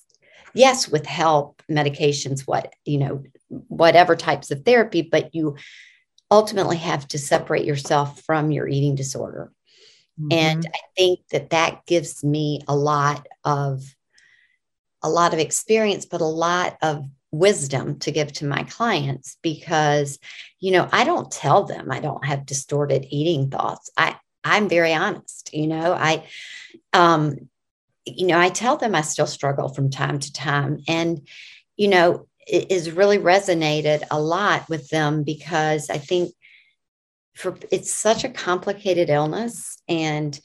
yes 0.53 0.87
with 0.87 1.07
help 1.07 1.63
medications 1.69 2.41
what 2.41 2.73
you 2.85 2.99
know 2.99 3.23
whatever 3.49 4.15
types 4.15 4.51
of 4.51 4.63
therapy 4.65 5.01
but 5.01 5.33
you 5.33 5.55
ultimately 6.29 6.77
have 6.77 7.07
to 7.07 7.17
separate 7.17 7.65
yourself 7.65 8.21
from 8.21 8.51
your 8.51 8.67
eating 8.67 8.95
disorder 8.95 9.51
Mm-hmm. 10.19 10.27
And 10.31 10.65
I 10.73 10.79
think 10.95 11.19
that 11.31 11.49
that 11.51 11.85
gives 11.85 12.23
me 12.23 12.61
a 12.67 12.75
lot 12.75 13.27
of 13.43 13.83
a 15.05 15.09
lot 15.09 15.33
of 15.33 15.39
experience, 15.39 16.05
but 16.05 16.21
a 16.21 16.25
lot 16.25 16.77
of 16.81 17.05
wisdom 17.33 17.97
to 17.97 18.11
give 18.11 18.31
to 18.31 18.45
my 18.45 18.61
clients 18.63 19.37
because 19.41 20.19
you 20.59 20.71
know 20.71 20.87
i 20.91 21.03
don't 21.03 21.31
tell 21.31 21.63
them 21.63 21.91
i 21.91 21.99
don't 21.99 22.23
have 22.23 22.45
distorted 22.45 23.07
eating 23.09 23.49
thoughts 23.49 23.89
i 23.97 24.15
i'm 24.43 24.69
very 24.69 24.93
honest 24.93 25.49
you 25.51 25.65
know 25.65 25.93
i 25.93 26.23
um 26.93 27.35
you 28.05 28.27
know 28.27 28.39
i 28.39 28.49
tell 28.49 28.77
them 28.77 28.93
i 28.93 29.01
still 29.01 29.25
struggle 29.25 29.67
from 29.67 29.89
time 29.89 30.19
to 30.19 30.31
time 30.31 30.77
and 30.87 31.27
you 31.75 31.87
know 31.87 32.27
it 32.45 32.71
has 32.71 32.91
really 32.91 33.17
resonated 33.17 34.03
a 34.11 34.21
lot 34.21 34.69
with 34.69 34.87
them 34.89 35.23
because 35.23 35.89
i 35.89 35.97
think 35.97 36.31
for 37.33 37.57
it's 37.71 37.91
such 37.91 38.23
a 38.23 38.29
complicated 38.29 39.09
illness 39.09 39.81
and 39.87 40.39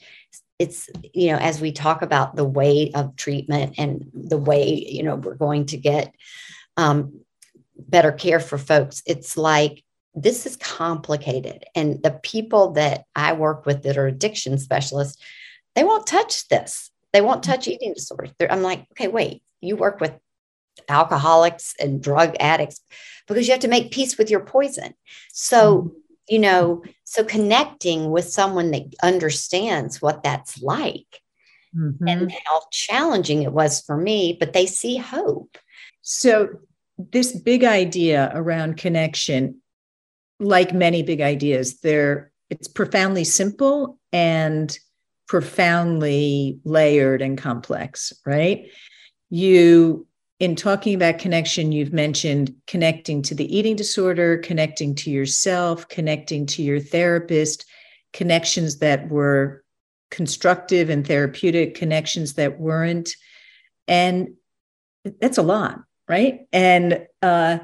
it's 0.57 0.89
you 1.13 1.31
know 1.31 1.37
as 1.37 1.61
we 1.61 1.71
talk 1.71 2.01
about 2.01 2.35
the 2.35 2.43
way 2.43 2.91
of 2.93 3.15
treatment 3.15 3.75
and 3.77 4.09
the 4.13 4.37
way 4.37 4.73
you 4.73 5.03
know 5.03 5.15
we're 5.15 5.35
going 5.35 5.65
to 5.65 5.77
get 5.77 6.13
um, 6.77 7.19
better 7.77 8.11
care 8.11 8.39
for 8.39 8.57
folks 8.57 9.01
it's 9.05 9.37
like 9.37 9.83
this 10.15 10.47
is 10.47 10.57
complicated. 10.57 11.63
And 11.75 12.01
the 12.01 12.19
people 12.23 12.71
that 12.71 13.05
i 13.15 13.33
work 13.33 13.65
with 13.65 13.83
that 13.83 13.97
are 13.97 14.07
addiction 14.07 14.57
specialists 14.57 15.21
they 15.75 15.83
won't 15.83 16.07
touch 16.07 16.47
this. 16.49 16.89
They 17.13 17.21
won't 17.21 17.43
touch 17.43 17.67
eating 17.67 17.93
disorders. 17.93 18.31
They're, 18.37 18.51
i'm 18.51 18.63
like 18.63 18.85
okay 18.91 19.07
wait 19.07 19.43
you 19.61 19.75
work 19.75 20.01
with 20.01 20.13
alcoholics 20.87 21.75
and 21.79 22.01
drug 22.01 22.35
addicts 22.39 22.81
because 23.27 23.47
you 23.47 23.51
have 23.51 23.61
to 23.61 23.67
make 23.67 23.91
peace 23.91 24.17
with 24.17 24.31
your 24.31 24.39
poison. 24.39 24.93
So 25.31 25.77
mm-hmm 25.77 25.95
you 26.29 26.39
know, 26.39 26.83
so 27.03 27.23
connecting 27.23 28.11
with 28.11 28.29
someone 28.29 28.71
that 28.71 28.83
understands 29.01 30.01
what 30.01 30.23
that's 30.23 30.61
like 30.61 31.21
mm-hmm. 31.75 32.07
and 32.07 32.31
how 32.45 32.61
challenging 32.71 33.43
it 33.43 33.51
was 33.51 33.81
for 33.81 33.97
me, 33.97 34.37
but 34.39 34.53
they 34.53 34.65
see 34.65 34.97
hope. 34.97 35.57
So, 36.01 36.49
this 36.97 37.31
big 37.31 37.63
idea 37.63 38.29
around 38.33 38.75
connection, 38.75 39.61
like 40.39 40.73
many 40.73 41.01
big 41.01 41.21
ideas, 41.21 41.79
there 41.79 42.31
it's 42.49 42.67
profoundly 42.67 43.23
simple 43.23 43.97
and 44.11 44.77
profoundly 45.27 46.59
layered 46.65 47.21
and 47.21 47.37
complex, 47.37 48.11
right? 48.25 48.69
You 49.29 50.07
in 50.39 50.55
talking 50.55 50.95
about 50.95 51.19
connection, 51.19 51.71
you've 51.71 51.91
mentioned 51.91 52.55
connecting 52.65 53.21
to 53.23 53.35
the 53.35 53.55
eating 53.55 53.75
disorder, 53.75 54.37
connecting 54.37 54.95
to 54.95 55.11
yourself, 55.11 55.87
connecting 55.89 56.45
to 56.45 56.63
your 56.63 56.79
therapist, 56.79 57.65
connections 58.13 58.79
that 58.79 59.09
were 59.09 59.63
constructive 60.11 60.89
and 60.89 61.05
therapeutic, 61.05 61.75
connections 61.75 62.33
that 62.35 62.59
weren't. 62.59 63.15
And 63.87 64.35
that's 65.19 65.37
a 65.37 65.43
lot, 65.43 65.81
right? 66.07 66.47
And 66.53 67.05
uh, 67.21 67.59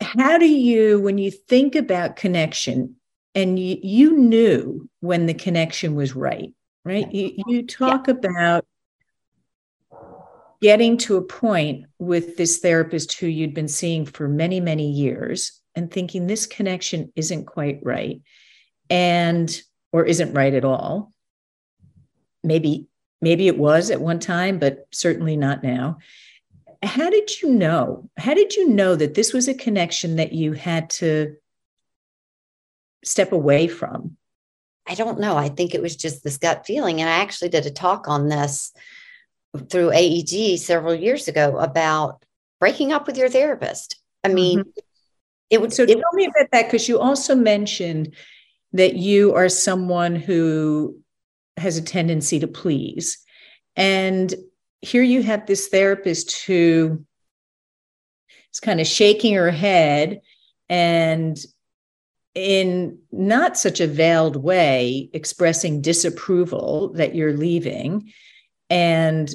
how 0.00 0.38
do 0.38 0.48
you, 0.48 1.00
when 1.00 1.16
you 1.16 1.30
think 1.30 1.76
about 1.76 2.16
connection, 2.16 2.96
and 3.36 3.58
you, 3.58 3.76
you 3.82 4.16
knew 4.16 4.88
when 5.00 5.26
the 5.26 5.34
connection 5.34 5.94
was 5.94 6.16
right, 6.16 6.52
right? 6.86 7.12
You, 7.12 7.32
you 7.46 7.66
talk 7.66 8.08
yeah. 8.08 8.14
about 8.14 8.66
getting 10.66 10.96
to 10.96 11.16
a 11.16 11.22
point 11.22 11.86
with 12.00 12.36
this 12.36 12.58
therapist 12.58 13.20
who 13.20 13.28
you'd 13.28 13.54
been 13.54 13.68
seeing 13.68 14.04
for 14.04 14.26
many, 14.26 14.58
many 14.58 14.90
years 14.90 15.62
and 15.76 15.92
thinking 15.92 16.26
this 16.26 16.44
connection 16.44 17.12
isn't 17.14 17.44
quite 17.44 17.78
right 17.84 18.20
and 18.90 19.62
or 19.92 20.04
isn't 20.04 20.34
right 20.34 20.54
at 20.54 20.64
all. 20.64 21.12
Maybe 22.42 22.88
maybe 23.22 23.46
it 23.46 23.56
was 23.56 23.92
at 23.92 24.00
one 24.00 24.18
time, 24.18 24.58
but 24.58 24.88
certainly 24.90 25.36
not 25.36 25.62
now. 25.62 25.98
How 26.82 27.10
did 27.10 27.40
you 27.40 27.52
know? 27.52 28.10
How 28.16 28.34
did 28.34 28.56
you 28.56 28.68
know 28.68 28.96
that 28.96 29.14
this 29.14 29.32
was 29.32 29.46
a 29.46 29.54
connection 29.54 30.16
that 30.16 30.32
you 30.32 30.52
had 30.52 30.90
to 30.98 31.36
step 33.04 33.30
away 33.30 33.68
from? 33.68 34.16
I 34.84 34.96
don't 34.96 35.20
know. 35.20 35.36
I 35.36 35.48
think 35.48 35.76
it 35.76 35.82
was 35.82 35.94
just 35.94 36.24
this 36.24 36.38
gut 36.38 36.66
feeling. 36.66 37.00
And 37.00 37.08
I 37.08 37.18
actually 37.18 37.50
did 37.50 37.66
a 37.66 37.70
talk 37.70 38.08
on 38.08 38.26
this 38.28 38.72
through 39.70 39.92
AED 39.92 40.58
several 40.58 40.94
years 40.94 41.28
ago 41.28 41.58
about 41.58 42.24
breaking 42.60 42.92
up 42.92 43.06
with 43.06 43.16
your 43.16 43.28
therapist. 43.28 43.96
I 44.24 44.28
mean, 44.28 44.60
mm-hmm. 44.60 44.70
it 45.50 45.60
would. 45.60 45.72
So 45.72 45.84
it, 45.84 45.88
tell 45.88 46.12
me 46.12 46.24
about 46.24 46.50
that 46.52 46.66
because 46.66 46.88
you 46.88 46.98
also 46.98 47.34
mentioned 47.34 48.14
that 48.72 48.96
you 48.96 49.34
are 49.34 49.48
someone 49.48 50.16
who 50.16 50.98
has 51.56 51.78
a 51.78 51.82
tendency 51.82 52.38
to 52.40 52.46
please. 52.46 53.18
And 53.76 54.34
here 54.82 55.02
you 55.02 55.22
have 55.22 55.46
this 55.46 55.68
therapist 55.68 56.44
who 56.44 57.04
is 58.52 58.60
kind 58.60 58.80
of 58.80 58.86
shaking 58.86 59.34
her 59.34 59.50
head 59.50 60.20
and 60.68 61.38
in 62.34 62.98
not 63.10 63.56
such 63.56 63.80
a 63.80 63.86
veiled 63.86 64.36
way 64.36 65.08
expressing 65.14 65.80
disapproval 65.80 66.92
that 66.94 67.14
you're 67.14 67.36
leaving 67.36 68.12
and 68.70 69.32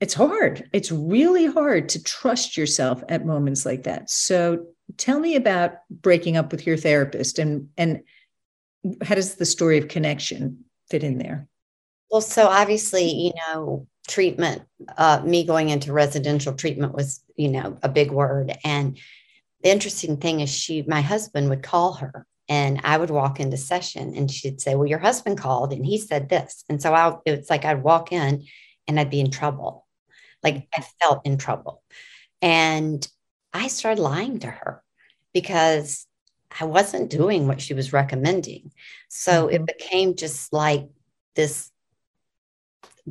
it's 0.00 0.14
hard. 0.14 0.68
It's 0.72 0.90
really 0.90 1.46
hard 1.46 1.88
to 1.90 2.02
trust 2.02 2.56
yourself 2.56 3.04
at 3.08 3.24
moments 3.24 3.64
like 3.64 3.84
that. 3.84 4.10
So 4.10 4.66
tell 4.96 5.20
me 5.20 5.36
about 5.36 5.74
breaking 5.90 6.36
up 6.36 6.50
with 6.50 6.66
your 6.66 6.76
therapist 6.76 7.38
and 7.38 7.68
and 7.76 8.02
how 9.02 9.14
does 9.14 9.36
the 9.36 9.46
story 9.46 9.78
of 9.78 9.86
connection 9.88 10.64
fit 10.90 11.04
in 11.04 11.18
there? 11.18 11.46
Well, 12.10 12.20
so 12.20 12.48
obviously, 12.48 13.08
you 13.08 13.32
know, 13.46 13.86
treatment, 14.08 14.62
uh, 14.98 15.22
me 15.24 15.44
going 15.44 15.68
into 15.68 15.92
residential 15.92 16.52
treatment 16.52 16.94
was, 16.94 17.22
you 17.36 17.48
know, 17.48 17.78
a 17.82 17.88
big 17.88 18.10
word. 18.10 18.52
And 18.64 18.98
the 19.62 19.70
interesting 19.70 20.16
thing 20.16 20.40
is 20.40 20.50
she, 20.50 20.82
my 20.82 21.00
husband 21.00 21.48
would 21.48 21.62
call 21.62 21.94
her 21.94 22.26
and 22.48 22.80
I 22.84 22.96
would 22.96 23.10
walk 23.10 23.40
into 23.40 23.56
session 23.56 24.14
and 24.16 24.30
she'd 24.30 24.60
say, 24.60 24.74
Well, 24.74 24.88
your 24.88 24.98
husband 24.98 25.38
called 25.38 25.72
and 25.72 25.84
he 25.84 25.98
said 25.98 26.28
this. 26.28 26.64
And 26.68 26.82
so 26.82 26.94
I, 26.94 27.16
it's 27.24 27.50
like 27.50 27.64
I'd 27.64 27.82
walk 27.82 28.12
in 28.12 28.44
and 28.88 29.00
I'd 29.00 29.10
be 29.10 29.20
in 29.20 29.30
trouble. 29.30 29.86
Like 30.42 30.68
I 30.74 30.84
felt 31.00 31.24
in 31.24 31.38
trouble. 31.38 31.82
And 32.40 33.06
I 33.52 33.68
started 33.68 34.02
lying 34.02 34.40
to 34.40 34.48
her 34.48 34.82
because 35.32 36.06
I 36.60 36.64
wasn't 36.64 37.10
doing 37.10 37.46
what 37.46 37.60
she 37.60 37.74
was 37.74 37.92
recommending. 37.92 38.72
So 39.08 39.46
mm-hmm. 39.46 39.54
it 39.54 39.66
became 39.66 40.16
just 40.16 40.52
like 40.52 40.88
this 41.34 41.70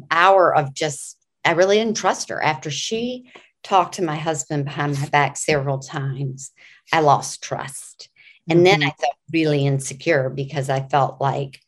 hour 0.09 0.53
of 0.53 0.73
just, 0.73 1.17
I 1.43 1.51
really 1.51 1.77
didn't 1.77 1.97
trust 1.97 2.29
her. 2.29 2.43
After 2.43 2.69
she 2.69 3.31
talked 3.63 3.95
to 3.95 4.03
my 4.03 4.15
husband 4.15 4.65
behind 4.65 4.99
my 4.99 5.07
back 5.09 5.37
several 5.37 5.79
times, 5.79 6.51
I 6.91 6.99
lost 6.99 7.41
trust. 7.41 8.09
And 8.49 8.59
mm-hmm. 8.59 8.63
then 8.63 8.83
I 8.83 8.91
felt 8.91 9.15
really 9.31 9.65
insecure 9.65 10.29
because 10.29 10.69
I 10.69 10.87
felt 10.87 11.21
like, 11.21 11.59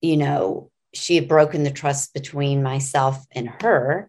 you 0.00 0.16
know, 0.16 0.70
she 0.94 1.14
had 1.14 1.28
broken 1.28 1.62
the 1.62 1.70
trust 1.70 2.12
between 2.14 2.62
myself 2.62 3.24
and 3.32 3.48
her. 3.62 4.08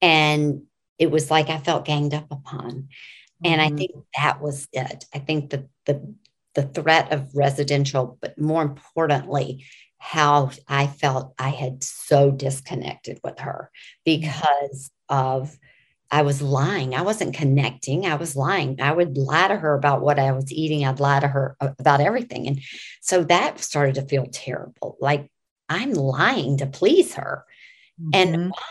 And 0.00 0.62
it 0.98 1.10
was 1.10 1.30
like 1.30 1.48
I 1.48 1.58
felt 1.58 1.84
ganged 1.84 2.14
up 2.14 2.26
upon. 2.30 2.70
Mm-hmm. 2.70 3.46
And 3.46 3.60
I 3.60 3.66
mm-hmm. 3.66 3.76
think 3.76 3.92
that 4.16 4.40
was 4.40 4.68
it. 4.72 5.04
I 5.14 5.18
think 5.18 5.50
that 5.50 5.66
the 5.86 6.14
the 6.54 6.62
threat 6.64 7.12
of 7.12 7.36
residential, 7.36 8.18
but 8.20 8.36
more 8.36 8.62
importantly, 8.62 9.64
how 9.98 10.50
I 10.66 10.86
felt 10.88 11.34
I 11.38 11.50
had 11.50 11.84
so 11.84 12.32
disconnected 12.32 13.20
with 13.22 13.38
her 13.40 13.70
because 14.04 14.90
of 15.08 15.56
I 16.10 16.22
was 16.22 16.40
lying. 16.40 16.94
I 16.94 17.02
wasn't 17.02 17.34
connecting. 17.34 18.06
I 18.06 18.14
was 18.14 18.34
lying. 18.34 18.80
I 18.80 18.92
would 18.92 19.18
lie 19.18 19.48
to 19.48 19.56
her 19.56 19.74
about 19.74 20.00
what 20.00 20.18
I 20.18 20.32
was 20.32 20.50
eating. 20.50 20.84
I'd 20.84 21.00
lie 21.00 21.20
to 21.20 21.28
her 21.28 21.56
about 21.60 22.00
everything. 22.00 22.46
And 22.46 22.60
so 23.00 23.24
that 23.24 23.60
started 23.60 23.96
to 23.96 24.02
feel 24.02 24.26
terrible. 24.32 24.96
Like 25.00 25.30
I'm 25.68 25.92
lying 25.92 26.58
to 26.58 26.66
please 26.66 27.14
her. 27.14 27.44
Mm-hmm. 28.00 28.10
And 28.14 28.50
why? 28.50 28.62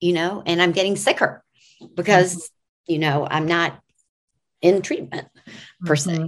You 0.00 0.14
know, 0.14 0.42
and 0.44 0.60
I'm 0.60 0.72
getting 0.72 0.96
sicker 0.96 1.44
because, 1.94 2.36
mm-hmm. 2.36 2.92
you 2.92 2.98
know, 2.98 3.26
I'm 3.30 3.46
not 3.46 3.80
in 4.60 4.82
treatment 4.82 5.28
per 5.84 5.94
se. 5.94 6.12
Mm-hmm. 6.12 6.26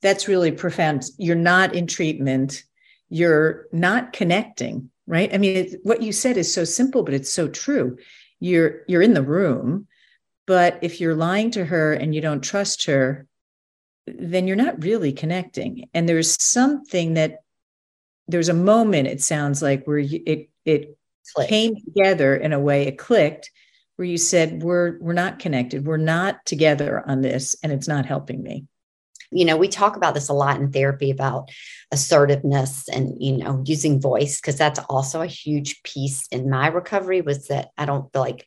That's 0.00 0.26
really 0.26 0.52
profound. 0.52 1.04
You're 1.18 1.36
not 1.36 1.74
in 1.74 1.86
treatment. 1.86 2.64
You're 3.10 3.66
not 3.72 4.14
connecting, 4.14 4.90
right? 5.06 5.32
I 5.32 5.38
mean, 5.38 5.56
it, 5.56 5.80
what 5.82 6.02
you 6.02 6.12
said 6.12 6.38
is 6.38 6.52
so 6.52 6.64
simple, 6.64 7.02
but 7.02 7.14
it's 7.14 7.32
so 7.32 7.46
true 7.46 7.98
you're 8.42 8.82
you're 8.88 9.02
in 9.02 9.14
the 9.14 9.22
room 9.22 9.86
but 10.46 10.78
if 10.82 11.00
you're 11.00 11.14
lying 11.14 11.50
to 11.50 11.64
her 11.64 11.92
and 11.92 12.14
you 12.14 12.20
don't 12.20 12.42
trust 12.42 12.86
her 12.86 13.26
then 14.06 14.46
you're 14.46 14.56
not 14.56 14.82
really 14.82 15.12
connecting. 15.12 15.88
And 15.94 16.08
there's 16.08 16.42
something 16.42 17.14
that 17.14 17.42
there's 18.28 18.48
a 18.48 18.54
moment 18.54 19.08
it 19.08 19.20
sounds 19.22 19.62
like 19.62 19.84
where 19.84 19.98
you, 19.98 20.22
it 20.26 20.50
it 20.64 20.96
Click. 21.34 21.48
came 21.48 21.74
together 21.76 22.34
in 22.34 22.52
a 22.52 22.60
way 22.60 22.86
it 22.86 22.98
clicked 22.98 23.50
where 23.96 24.06
you 24.06 24.18
said 24.18 24.62
we're 24.62 24.98
we're 25.00 25.12
not 25.12 25.38
connected. 25.38 25.86
We're 25.86 25.96
not 25.96 26.44
together 26.46 27.02
on 27.06 27.20
this 27.20 27.56
and 27.62 27.72
it's 27.72 27.88
not 27.88 28.06
helping 28.06 28.42
me 28.42 28.66
you 29.32 29.44
know 29.44 29.56
we 29.56 29.68
talk 29.68 29.96
about 29.96 30.14
this 30.14 30.28
a 30.28 30.32
lot 30.32 30.60
in 30.60 30.70
therapy 30.70 31.10
about 31.10 31.50
assertiveness 31.90 32.88
and 32.88 33.20
you 33.20 33.36
know 33.36 33.62
using 33.66 34.00
voice 34.00 34.40
because 34.40 34.56
that's 34.56 34.80
also 34.88 35.22
a 35.22 35.26
huge 35.26 35.82
piece 35.82 36.26
in 36.28 36.50
my 36.50 36.68
recovery 36.68 37.20
was 37.20 37.48
that 37.48 37.70
i 37.78 37.84
don't 37.84 38.12
feel 38.12 38.22
like 38.22 38.46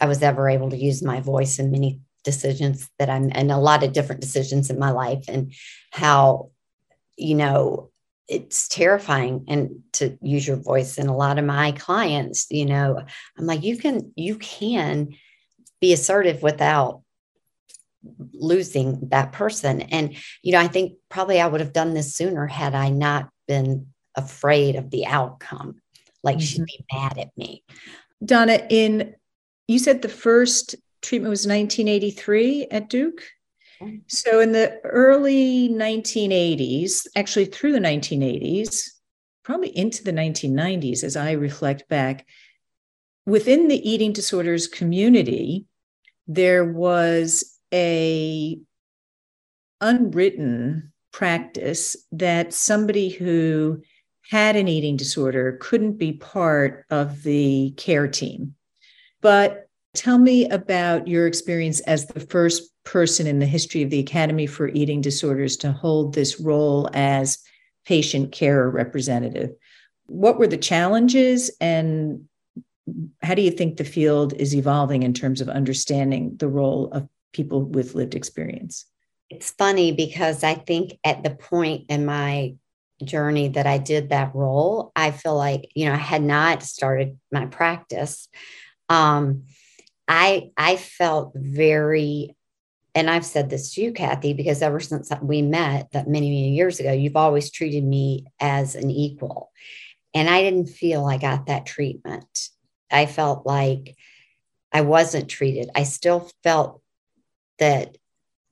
i 0.00 0.06
was 0.06 0.22
ever 0.22 0.48
able 0.48 0.70
to 0.70 0.76
use 0.76 1.02
my 1.02 1.20
voice 1.20 1.58
in 1.58 1.70
many 1.70 2.00
decisions 2.24 2.88
that 2.98 3.10
i'm 3.10 3.30
and 3.34 3.50
a 3.50 3.58
lot 3.58 3.82
of 3.82 3.92
different 3.92 4.20
decisions 4.20 4.70
in 4.70 4.78
my 4.78 4.90
life 4.90 5.24
and 5.28 5.52
how 5.90 6.50
you 7.16 7.34
know 7.34 7.90
it's 8.28 8.66
terrifying 8.66 9.44
and 9.46 9.84
to 9.92 10.18
use 10.20 10.48
your 10.48 10.56
voice. 10.56 10.98
And 10.98 11.08
a 11.08 11.12
lot 11.12 11.38
of 11.38 11.44
my 11.44 11.72
clients 11.72 12.46
you 12.50 12.66
know 12.66 13.00
i'm 13.38 13.46
like 13.46 13.62
you 13.62 13.76
can 13.76 14.12
you 14.16 14.36
can 14.36 15.10
be 15.80 15.92
assertive 15.92 16.42
without 16.42 17.02
losing 18.32 19.08
that 19.08 19.32
person. 19.32 19.82
And, 19.82 20.16
you 20.42 20.52
know, 20.52 20.60
I 20.60 20.68
think 20.68 20.94
probably 21.08 21.40
I 21.40 21.46
would 21.46 21.60
have 21.60 21.72
done 21.72 21.94
this 21.94 22.14
sooner 22.14 22.46
had 22.46 22.74
I 22.74 22.90
not 22.90 23.28
been 23.48 23.88
afraid 24.14 24.76
of 24.76 24.90
the 24.90 25.06
outcome. 25.06 25.80
Like 26.22 26.38
mm-hmm. 26.38 26.44
she'd 26.44 26.64
be 26.64 26.84
mad 26.92 27.18
at 27.18 27.36
me. 27.36 27.62
Donna, 28.24 28.60
in 28.70 29.14
you 29.68 29.78
said 29.78 30.02
the 30.02 30.08
first 30.08 30.76
treatment 31.02 31.30
was 31.30 31.46
1983 31.46 32.66
at 32.70 32.88
Duke. 32.88 33.22
So 34.06 34.40
in 34.40 34.52
the 34.52 34.80
early 34.84 35.68
1980s, 35.68 37.06
actually 37.14 37.44
through 37.44 37.72
the 37.72 37.78
1980s, 37.78 38.88
probably 39.42 39.76
into 39.76 40.02
the 40.02 40.12
1990s, 40.12 41.04
as 41.04 41.14
I 41.14 41.32
reflect 41.32 41.86
back, 41.88 42.26
within 43.26 43.68
the 43.68 43.88
eating 43.88 44.12
disorders 44.12 44.66
community, 44.66 45.66
there 46.26 46.64
was 46.64 47.55
a 47.72 48.58
unwritten 49.80 50.92
practice 51.12 51.96
that 52.12 52.52
somebody 52.52 53.08
who 53.08 53.82
had 54.30 54.56
an 54.56 54.68
eating 54.68 54.96
disorder 54.96 55.58
couldn't 55.60 55.98
be 55.98 56.12
part 56.12 56.84
of 56.90 57.22
the 57.22 57.72
care 57.76 58.08
team. 58.08 58.54
But 59.20 59.68
tell 59.94 60.18
me 60.18 60.48
about 60.48 61.08
your 61.08 61.26
experience 61.26 61.80
as 61.80 62.06
the 62.06 62.20
first 62.20 62.70
person 62.84 63.26
in 63.26 63.38
the 63.38 63.46
history 63.46 63.82
of 63.82 63.90
the 63.90 64.00
Academy 64.00 64.46
for 64.46 64.68
Eating 64.68 65.00
Disorders 65.00 65.56
to 65.58 65.72
hold 65.72 66.14
this 66.14 66.40
role 66.40 66.88
as 66.92 67.38
patient 67.84 68.32
care 68.32 68.68
representative. 68.68 69.50
What 70.06 70.38
were 70.38 70.46
the 70.46 70.56
challenges 70.56 71.50
and 71.60 72.28
how 73.22 73.34
do 73.34 73.42
you 73.42 73.50
think 73.50 73.76
the 73.76 73.84
field 73.84 74.32
is 74.34 74.54
evolving 74.54 75.02
in 75.02 75.12
terms 75.12 75.40
of 75.40 75.48
understanding 75.48 76.36
the 76.36 76.48
role 76.48 76.88
of 76.92 77.08
people 77.36 77.62
with 77.62 77.94
lived 77.94 78.14
experience. 78.14 78.86
It's 79.28 79.50
funny 79.50 79.92
because 79.92 80.42
I 80.42 80.54
think 80.54 80.98
at 81.04 81.22
the 81.22 81.30
point 81.30 81.86
in 81.88 82.06
my 82.06 82.54
journey 83.04 83.48
that 83.48 83.66
I 83.66 83.78
did 83.78 84.08
that 84.08 84.34
role, 84.34 84.90
I 84.96 85.10
feel 85.10 85.36
like, 85.36 85.70
you 85.74 85.86
know, 85.86 85.92
I 85.92 85.96
had 85.96 86.22
not 86.22 86.62
started 86.62 87.18
my 87.30 87.46
practice. 87.46 88.28
Um, 88.88 89.44
I 90.08 90.50
I 90.56 90.76
felt 90.76 91.32
very 91.34 92.36
and 92.94 93.10
I've 93.10 93.26
said 93.26 93.50
this 93.50 93.74
to 93.74 93.82
you, 93.82 93.92
Kathy, 93.92 94.32
because 94.32 94.62
ever 94.62 94.80
since 94.80 95.10
we 95.20 95.42
met 95.42 95.90
that 95.92 96.08
many, 96.08 96.30
many 96.30 96.54
years 96.54 96.80
ago, 96.80 96.92
you've 96.92 97.16
always 97.16 97.50
treated 97.50 97.84
me 97.84 98.24
as 98.40 98.74
an 98.74 98.90
equal. 98.90 99.52
And 100.14 100.30
I 100.30 100.40
didn't 100.40 100.68
feel 100.68 101.04
I 101.04 101.18
got 101.18 101.46
that 101.46 101.66
treatment. 101.66 102.48
I 102.90 103.04
felt 103.04 103.44
like 103.44 103.96
I 104.72 104.80
wasn't 104.80 105.28
treated. 105.28 105.68
I 105.74 105.82
still 105.82 106.30
felt 106.42 106.80
that 107.58 107.96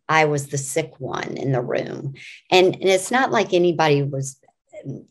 I 0.09 0.27
was 0.27 0.49
the 0.49 0.59
sick 0.59 1.01
one 1.01 1.37
in 1.37 1.53
the 1.53 1.61
room. 1.61 2.15
And, 2.51 2.75
and 2.75 2.85
it's 2.85 3.11
not 3.11 3.33
like 3.33 3.53
anybody 3.53 4.03
was 4.03 4.39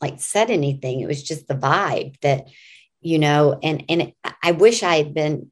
like 0.02 0.20
said 0.22 0.52
anything. 0.52 1.00
It 1.00 1.08
was 1.08 1.24
just 1.24 1.48
the 1.48 1.56
vibe 1.56 2.20
that, 2.22 2.48
you 3.02 3.18
know, 3.18 3.60
and, 3.64 3.84
and 3.90 4.14
I 4.44 4.52
wish 4.52 4.84
I 4.84 4.98
had 4.98 5.14
been 5.14 5.52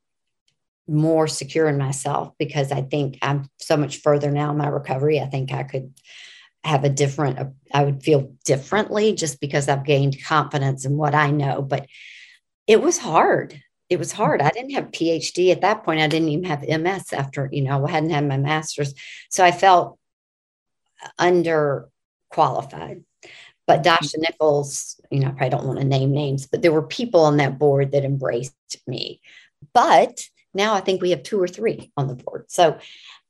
more 0.88 1.27
secure 1.27 1.67
in 1.67 1.77
myself 1.77 2.34
because 2.38 2.71
I 2.71 2.82
think 2.82 3.17
I'm 3.21 3.49
so 3.60 3.77
much 3.77 3.97
further 3.97 4.30
now 4.30 4.51
in 4.51 4.58
my 4.58 4.67
recovery. 4.67 5.19
I 5.19 5.25
think 5.25 5.51
I 5.51 5.63
could 5.63 5.93
have 6.63 6.84
a 6.84 6.89
different, 6.89 7.39
I 7.73 7.84
would 7.84 8.04
feel 8.04 8.36
differently 8.45 9.13
just 9.15 9.39
because 9.39 9.67
I've 9.67 9.86
gained 9.86 10.23
confidence 10.23 10.86
in 10.86 10.97
what 10.97 11.15
I 11.15 11.32
know. 11.32 11.62
But 11.62 11.88
it 12.67 12.82
was 12.82 12.97
hard 12.97 13.60
it 13.91 13.99
was 13.99 14.13
hard. 14.13 14.41
I 14.41 14.51
didn't 14.51 14.71
have 14.71 14.86
PhD 14.86 15.51
at 15.51 15.62
that 15.62 15.84
point. 15.84 15.99
I 15.99 16.08
didn't 16.08 16.30
even 16.30 16.45
have 16.45 16.62
MS 16.62 17.12
after, 17.12 17.49
you 17.51 17.62
know, 17.62 17.86
I 17.86 17.91
hadn't 17.91 18.12
had 18.12 18.25
my 18.25 18.38
master's. 18.38 18.93
So 19.30 19.43
I 19.43 19.51
felt 19.51 19.99
underqualified. 21.19 23.04
But 23.67 23.80
mm-hmm. 23.80 23.82
Dasha 23.84 24.17
Nicholls, 24.17 24.97
you 25.12 25.19
know, 25.19 25.27
I 25.27 25.32
probably 25.32 25.49
don't 25.49 25.67
want 25.67 25.80
to 25.80 25.86
name 25.86 26.13
names, 26.13 26.47
but 26.47 26.62
there 26.62 26.71
were 26.71 26.84
people 26.84 27.25
on 27.25 27.36
that 27.38 27.60
board 27.60 27.91
that 27.91 28.06
embraced 28.06 28.56
me. 28.88 29.19
But 29.73 30.21
now 30.54 30.73
I 30.73 30.80
think 30.80 31.01
we 31.01 31.10
have 31.10 31.23
two 31.23 31.41
or 31.41 31.49
three 31.49 31.91
on 31.97 32.08
the 32.08 32.15
board. 32.15 32.45
So 32.47 32.80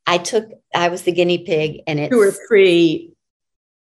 I 0.06 0.20
took, 0.20 0.48
I 0.76 0.90
was 0.90 1.02
the 1.02 1.12
guinea 1.12 1.40
pig, 1.40 1.82
and 1.88 2.00
it's 2.00 2.12
two 2.12 2.22
or 2.22 2.32
three 2.32 3.14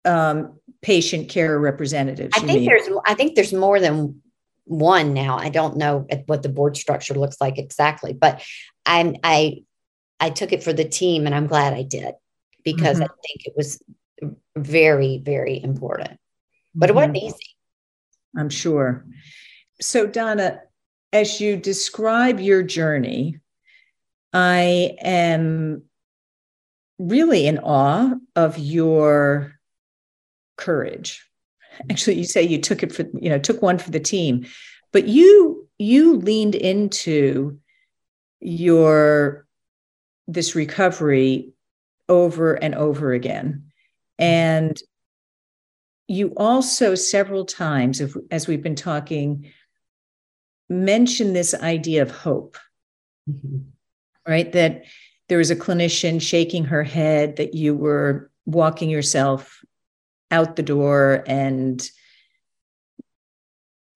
um, 0.05 0.61
patient 0.81 1.29
care 1.29 1.59
representatives. 1.59 2.37
I 2.37 2.41
think 2.41 2.61
mean. 2.61 2.67
there's, 2.67 2.89
I 3.05 3.15
think 3.15 3.35
there's 3.35 3.53
more 3.53 3.81
than 3.81 4.23
one 4.69 5.15
now. 5.15 5.39
I 5.39 5.49
don't 5.49 5.77
know 5.77 6.07
what 6.27 6.43
the 6.43 6.49
board 6.49 6.77
structure 6.77 7.15
looks 7.15 7.41
like 7.41 7.59
exactly, 7.59 8.13
but 8.13 8.43
I'm 8.87 9.17
I 9.25 9.65
I 10.21 10.31
took 10.31 10.53
it 10.53 10.63
for 10.63 10.73
the 10.73 10.85
team, 10.85 11.27
and 11.27 11.35
I'm 11.35 11.47
glad 11.47 11.73
I 11.73 11.83
did 11.83 12.15
because 12.65 12.99
mm-hmm. 12.99 13.05
I 13.05 13.27
think 13.27 13.47
it 13.47 13.55
was 13.57 13.83
very 14.57 15.19
very 15.19 15.63
important. 15.63 16.19
But 16.75 16.91
mm-hmm. 16.91 16.91
it 16.91 16.95
wasn't 16.95 17.17
mm-hmm. 17.17 17.27
easy. 17.27 17.57
I'm 18.37 18.51
sure. 18.51 19.07
So 19.81 20.07
Donna, 20.07 20.61
as 21.13 21.41
you 21.41 21.57
describe 21.57 22.41
your 22.41 22.63
journey, 22.63 23.39
I 24.33 24.97
am 25.01 25.85
really 26.99 27.47
in 27.47 27.59
awe 27.59 28.15
of 28.35 28.59
your 28.59 29.55
courage 30.57 31.28
actually 31.91 32.15
you 32.15 32.25
say 32.25 32.43
you 32.43 32.59
took 32.59 32.83
it 32.83 32.93
for 32.93 33.05
you 33.21 33.31
know 33.31 33.39
took 33.39 33.63
one 33.63 33.79
for 33.79 33.91
the 33.91 34.01
team 34.01 34.47
but 34.93 35.07
you 35.09 35.69
you 35.79 36.17
leaned 36.17 36.55
into 36.55 37.59
your 38.41 39.47
this 40.27 40.55
recovery 40.55 41.53
over 42.09 42.55
and 42.55 42.75
over 42.75 43.13
again 43.13 43.65
and 44.19 44.81
you 46.09 46.33
also 46.37 46.95
several 46.95 47.45
times 47.45 48.03
as 48.31 48.47
we've 48.49 48.63
been 48.63 48.75
talking 48.75 49.51
mentioned 50.69 51.35
this 51.35 51.55
idea 51.55 52.03
of 52.03 52.11
hope, 52.11 52.57
mm-hmm. 53.29 53.59
right? 54.27 54.51
That 54.53 54.85
there 55.29 55.39
was 55.39 55.51
a 55.51 55.57
clinician 55.57 56.21
shaking 56.21 56.65
her 56.65 56.83
head, 56.83 57.37
that 57.37 57.55
you 57.55 57.75
were 57.75 58.31
walking 58.47 58.91
yourself 58.91 59.63
out 60.31 60.57
the 60.57 60.63
door 60.63 61.25
and 61.27 61.89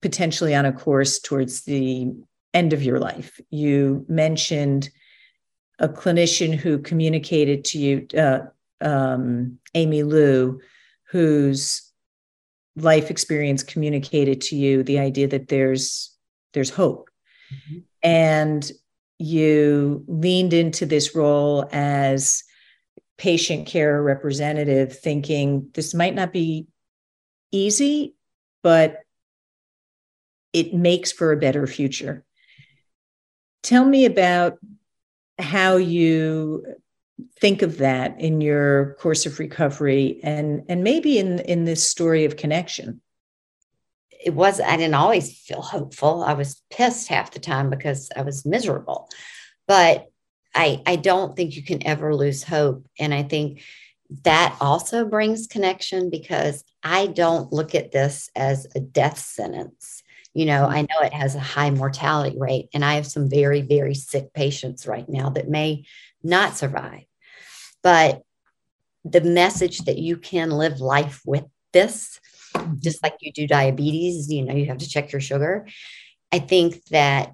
potentially 0.01 0.53
on 0.53 0.65
a 0.65 0.73
course 0.73 1.19
towards 1.19 1.63
the 1.63 2.11
end 2.53 2.73
of 2.73 2.83
your 2.83 2.99
life. 2.99 3.39
You 3.49 4.05
mentioned 4.07 4.89
a 5.79 5.89
clinician 5.89 6.53
who 6.53 6.79
communicated 6.79 7.65
to 7.65 7.79
you, 7.79 8.07
uh, 8.17 8.39
um, 8.81 9.57
Aimee 9.73 10.03
Liu, 10.03 10.59
whose 11.09 11.91
life 12.75 13.09
experience 13.09 13.63
communicated 13.63 14.41
to 14.41 14.55
you 14.55 14.83
the 14.83 14.99
idea 14.99 15.27
that 15.27 15.47
there's 15.47 16.09
there's 16.53 16.69
hope, 16.69 17.09
mm-hmm. 17.51 17.79
and 18.03 18.71
you 19.17 20.03
leaned 20.07 20.53
into 20.53 20.85
this 20.85 21.15
role 21.15 21.67
as 21.71 22.43
patient 23.23 23.65
care 23.65 24.03
representative, 24.03 24.99
thinking 24.99 25.69
this 25.75 25.93
might 25.93 26.13
not 26.13 26.33
be 26.33 26.67
easy, 27.53 28.15
but 28.61 28.97
it 30.51 30.73
makes 30.73 31.13
for 31.13 31.31
a 31.31 31.37
better 31.37 31.65
future. 31.65 32.25
Tell 33.61 33.85
me 33.85 34.03
about 34.03 34.57
how 35.39 35.77
you 35.77 36.65
think 37.39 37.61
of 37.61 37.77
that 37.77 38.19
in 38.19 38.41
your 38.41 38.95
course 38.95 39.25
of 39.25 39.39
recovery 39.39 40.19
and 40.21 40.63
and 40.67 40.83
maybe 40.83 41.17
in 41.17 41.39
in 41.39 41.63
this 41.63 41.89
story 41.89 42.25
of 42.25 42.35
connection. 42.35 42.99
It 44.25 44.33
was 44.33 44.59
i 44.59 44.75
didn't 44.75 44.95
always 44.95 45.39
feel 45.39 45.61
hopeful. 45.61 46.25
I 46.25 46.33
was 46.33 46.61
pissed 46.69 47.07
half 47.07 47.31
the 47.31 47.39
time 47.39 47.69
because 47.69 48.11
i 48.17 48.21
was 48.21 48.45
miserable. 48.45 49.09
But 49.65 50.09
i 50.55 50.81
i 50.85 50.95
don't 50.95 51.35
think 51.35 51.55
you 51.55 51.63
can 51.63 51.85
ever 51.85 52.15
lose 52.15 52.43
hope 52.43 52.85
and 52.99 53.13
i 53.13 53.23
think 53.23 53.61
that 54.23 54.55
also 54.61 55.05
brings 55.05 55.47
connection 55.47 56.09
because 56.09 56.63
i 56.83 57.07
don't 57.07 57.51
look 57.51 57.73
at 57.75 57.91
this 57.91 58.29
as 58.35 58.67
a 58.75 58.79
death 58.79 59.17
sentence 59.17 60.03
you 60.33 60.45
know, 60.45 60.65
I 60.65 60.81
know 60.81 60.99
it 61.03 61.13
has 61.13 61.35
a 61.35 61.39
high 61.39 61.69
mortality 61.69 62.37
rate, 62.39 62.69
and 62.73 62.83
I 62.83 62.95
have 62.95 63.05
some 63.05 63.29
very, 63.29 63.61
very 63.61 63.93
sick 63.93 64.33
patients 64.33 64.87
right 64.87 65.07
now 65.07 65.29
that 65.31 65.47
may 65.47 65.85
not 66.23 66.57
survive. 66.57 67.03
But 67.83 68.23
the 69.05 69.21
message 69.21 69.79
that 69.79 69.99
you 69.99 70.17
can 70.17 70.49
live 70.49 70.79
life 70.79 71.21
with 71.25 71.45
this, 71.71 72.19
just 72.79 73.03
like 73.03 73.15
you 73.19 73.31
do 73.31 73.45
diabetes, 73.45 74.31
you 74.31 74.43
know, 74.43 74.55
you 74.55 74.65
have 74.67 74.79
to 74.79 74.89
check 74.89 75.11
your 75.11 75.21
sugar. 75.21 75.67
I 76.31 76.39
think 76.39 76.83
that 76.85 77.33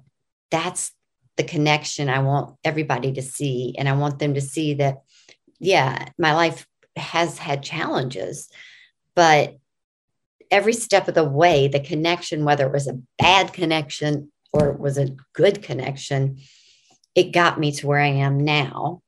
that's 0.50 0.92
the 1.40 1.46
connection 1.46 2.10
I 2.10 2.18
want 2.18 2.54
everybody 2.64 3.12
to 3.14 3.22
see. 3.22 3.74
And 3.78 3.88
I 3.88 3.94
want 3.94 4.18
them 4.18 4.34
to 4.34 4.42
see 4.42 4.74
that, 4.74 4.98
yeah, 5.58 6.08
my 6.18 6.34
life 6.34 6.66
has 6.96 7.38
had 7.38 7.62
challenges, 7.62 8.50
but 9.14 9.56
every 10.50 10.74
step 10.74 11.08
of 11.08 11.14
the 11.14 11.24
way, 11.24 11.66
the 11.66 11.80
connection, 11.80 12.44
whether 12.44 12.66
it 12.66 12.74
was 12.74 12.88
a 12.88 13.00
bad 13.18 13.54
connection 13.54 14.30
or 14.52 14.68
it 14.68 14.78
was 14.78 14.98
a 14.98 15.16
good 15.32 15.62
connection, 15.62 16.40
it 17.14 17.32
got 17.32 17.58
me 17.58 17.72
to 17.72 17.86
where 17.86 18.00
I 18.00 18.08
am 18.08 18.44
now, 18.44 19.00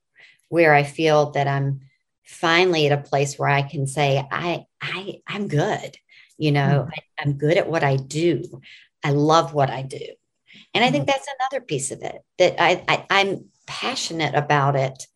where 0.49 0.72
I 0.72 0.85
feel 0.85 1.33
that 1.33 1.47
I'm 1.47 1.80
finally 2.24 2.87
at 2.87 2.99
a 2.99 3.03
place 3.03 3.39
where 3.39 3.51
I 3.51 3.61
can 3.61 3.87
say, 3.87 4.26
I, 4.33 4.64
I, 4.80 5.20
I'm 5.26 5.49
good. 5.49 5.99
You 6.39 6.53
know, 6.53 6.87
mm-hmm. 6.89 6.91
I, 6.95 7.22
I'm 7.22 7.35
good 7.35 7.59
at 7.59 7.68
what 7.68 7.85
I 7.85 7.97
do. 7.97 8.62
I 9.05 9.11
love 9.11 9.53
what 9.53 9.68
I 9.68 9.83
do. 9.83 10.07
And 10.75 10.85
I 10.85 10.91
think 10.91 11.05
mm-hmm. 11.05 11.11
that's 11.11 11.29
another 11.41 11.65
piece 11.65 11.91
of 11.91 12.03
it 12.03 12.23
that 12.39 12.63
I, 12.63 12.85
I 12.89 13.07
I'm 13.11 13.47
passionate 13.67 14.35
about 14.35 14.77
it. 14.77 15.07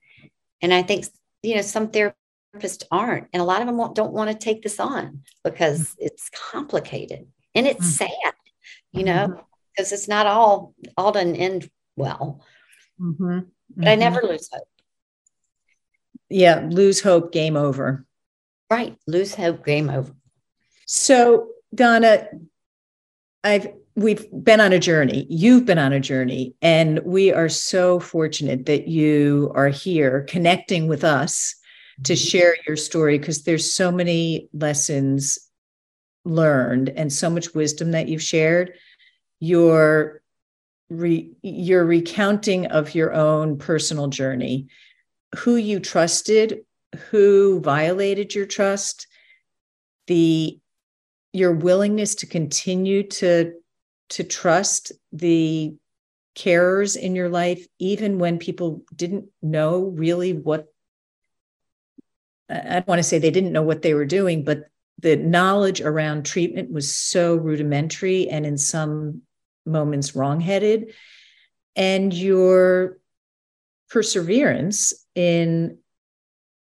And 0.62 0.72
I 0.72 0.82
think, 0.82 1.07
you 1.43 1.57
know, 1.57 1.62
some 1.62 1.89
therapists 1.89 2.84
aren't. 2.91 3.28
And 3.32 3.41
a 3.43 3.45
lot 3.45 3.61
of 3.61 3.66
them 3.66 3.95
don't 3.95 4.12
want 4.12 4.30
to 4.30 4.37
take 4.37 4.62
this 4.62 4.80
on 4.80 5.22
because 5.45 5.80
mm. 5.80 5.95
it's 5.99 6.30
complicated 6.30 7.26
and 7.55 7.66
it's 7.66 7.99
mm-hmm. 7.99 8.07
sad, 8.07 8.34
you 8.93 9.05
know, 9.05 9.41
because 9.72 9.89
mm-hmm. 9.89 9.95
it's 9.95 10.09
not 10.09 10.26
all 10.26 10.74
all 10.97 11.12
done 11.12 11.34
end 11.37 11.70
well. 11.97 12.43
Mm-hmm. 13.01 13.41
But 13.76 13.89
I 13.89 13.95
never 13.95 14.22
lose 14.22 14.49
hope. 14.53 14.68
Yeah, 16.28 16.66
lose 16.68 17.01
hope, 17.01 17.32
game 17.32 17.57
over. 17.57 18.05
Right. 18.70 18.97
Lose 19.07 19.34
hope, 19.34 19.64
game 19.64 19.91
over. 19.91 20.12
So, 20.87 21.49
Donna, 21.74 22.28
I've 23.45 23.68
we've 23.97 24.26
been 24.44 24.61
on 24.61 24.72
a 24.72 24.78
journey. 24.78 25.26
You've 25.28 25.64
been 25.64 25.78
on 25.78 25.92
a 25.92 26.01
journey, 26.01 26.55
and 26.62 27.01
we 27.05 27.32
are 27.32 27.49
so 27.49 27.99
fortunate 27.99 28.66
that 28.66 28.86
you 28.86 29.51
are 29.55 29.68
here 29.68 30.22
connecting 30.28 30.86
with 30.86 31.03
us 31.03 31.55
to 32.05 32.12
mm-hmm. 32.12 32.28
share 32.28 32.57
your 32.66 32.76
story 32.76 33.18
because 33.18 33.42
there's 33.42 33.72
so 33.72 33.90
many 33.90 34.49
lessons 34.53 35.38
learned 36.24 36.90
and 36.90 37.12
so 37.12 37.30
much 37.30 37.55
wisdom 37.55 37.92
that 37.92 38.09
you've 38.09 38.22
shared 38.22 38.74
your 39.40 40.20
re, 40.90 41.32
your 41.42 41.84
recounting 41.84 42.66
of 42.66 42.94
your 42.94 43.14
own 43.14 43.57
personal 43.59 44.09
journey 44.09 44.66
who 45.36 45.57
you 45.57 45.78
trusted 45.78 46.64
who 47.11 47.61
violated 47.61 48.34
your 48.34 48.47
trust 48.47 49.07
the 50.09 50.59
your 51.32 51.53
willingness 51.53 52.14
to 52.16 52.26
continue 52.26 53.03
to 53.05 53.53
to 54.11 54.24
trust 54.24 54.92
the 55.12 55.74
carers 56.36 56.96
in 56.96 57.14
your 57.14 57.28
life 57.28 57.66
even 57.78 58.18
when 58.18 58.38
people 58.38 58.82
didn't 58.94 59.26
know 59.42 59.84
really 59.84 60.34
what 60.34 60.66
I 62.48 62.74
don't 62.74 62.86
want 62.86 63.00
to 63.00 63.02
say 63.02 63.18
they 63.18 63.30
didn't 63.30 63.52
know 63.52 63.62
what 63.62 63.82
they 63.82 63.94
were 63.94 64.04
doing, 64.04 64.44
but 64.44 64.70
the 65.00 65.16
knowledge 65.16 65.80
around 65.80 66.24
treatment 66.24 66.70
was 66.70 66.94
so 66.94 67.34
rudimentary 67.34 68.28
and 68.28 68.46
in 68.46 68.57
some 68.57 69.22
moments 69.64 70.14
wrongheaded. 70.14 70.92
And 71.74 72.14
your 72.14 72.98
perseverance 73.90 74.94
in 75.14 75.78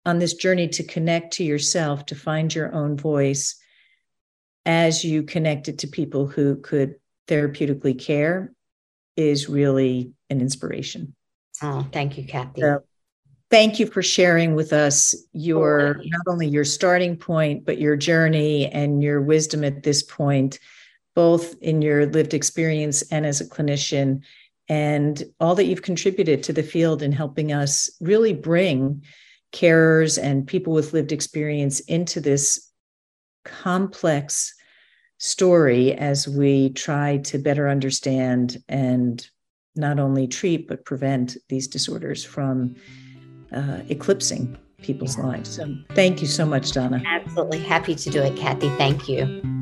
on 0.05 0.19
this 0.19 0.33
journey 0.33 0.69
to 0.69 0.83
connect 0.83 1.33
to 1.33 1.43
yourself, 1.43 2.05
to 2.07 2.15
find 2.15 2.53
your 2.53 2.73
own 2.73 2.97
voice 2.97 3.59
as 4.65 5.03
you 5.03 5.23
connected 5.23 5.79
to 5.79 5.87
people 5.87 6.27
who 6.27 6.55
could 6.57 6.95
therapeutically 7.27 7.99
care 7.99 8.51
is 9.15 9.49
really 9.49 10.13
an 10.29 10.41
inspiration. 10.41 11.15
Oh, 11.61 11.87
thank 11.91 12.17
you, 12.17 12.25
Kathy. 12.25 12.61
So 12.61 12.83
thank 13.49 13.79
you 13.79 13.87
for 13.87 14.01
sharing 14.01 14.55
with 14.55 14.73
us 14.73 15.15
your 15.33 16.01
not 16.05 16.21
only 16.27 16.47
your 16.47 16.65
starting 16.65 17.15
point 17.15 17.65
but 17.65 17.79
your 17.79 17.95
journey 17.95 18.67
and 18.67 19.01
your 19.01 19.21
wisdom 19.21 19.63
at 19.63 19.83
this 19.83 20.03
point 20.03 20.59
both 21.15 21.55
in 21.61 21.81
your 21.81 22.05
lived 22.05 22.33
experience 22.33 23.01
and 23.11 23.25
as 23.25 23.41
a 23.41 23.45
clinician 23.45 24.21
and 24.69 25.23
all 25.39 25.55
that 25.55 25.65
you've 25.65 25.81
contributed 25.81 26.43
to 26.43 26.53
the 26.53 26.61
field 26.61 27.01
in 27.01 27.11
helping 27.11 27.53
us 27.53 27.89
really 28.01 28.33
bring 28.33 29.01
carers 29.53 30.21
and 30.21 30.45
people 30.45 30.73
with 30.73 30.93
lived 30.93 31.11
experience 31.11 31.79
into 31.81 32.19
this 32.19 32.69
complex 33.45 34.53
story 35.17 35.93
as 35.93 36.27
we 36.27 36.69
try 36.71 37.17
to 37.17 37.37
better 37.37 37.67
understand 37.67 38.57
and 38.69 39.29
not 39.75 39.99
only 39.99 40.27
treat 40.27 40.67
but 40.67 40.85
prevent 40.85 41.37
these 41.49 41.67
disorders 41.67 42.23
from 42.23 42.75
uh, 43.55 43.79
eclipsing 43.89 44.57
people's 44.81 45.17
lives. 45.17 45.55
So 45.55 45.75
thank 45.95 46.21
you 46.21 46.27
so 46.27 46.45
much, 46.45 46.71
Donna. 46.71 47.01
Absolutely 47.05 47.59
happy 47.59 47.95
to 47.95 48.09
do 48.09 48.21
it, 48.21 48.35
Kathy. 48.37 48.69
Thank 48.77 49.09
you. 49.09 49.56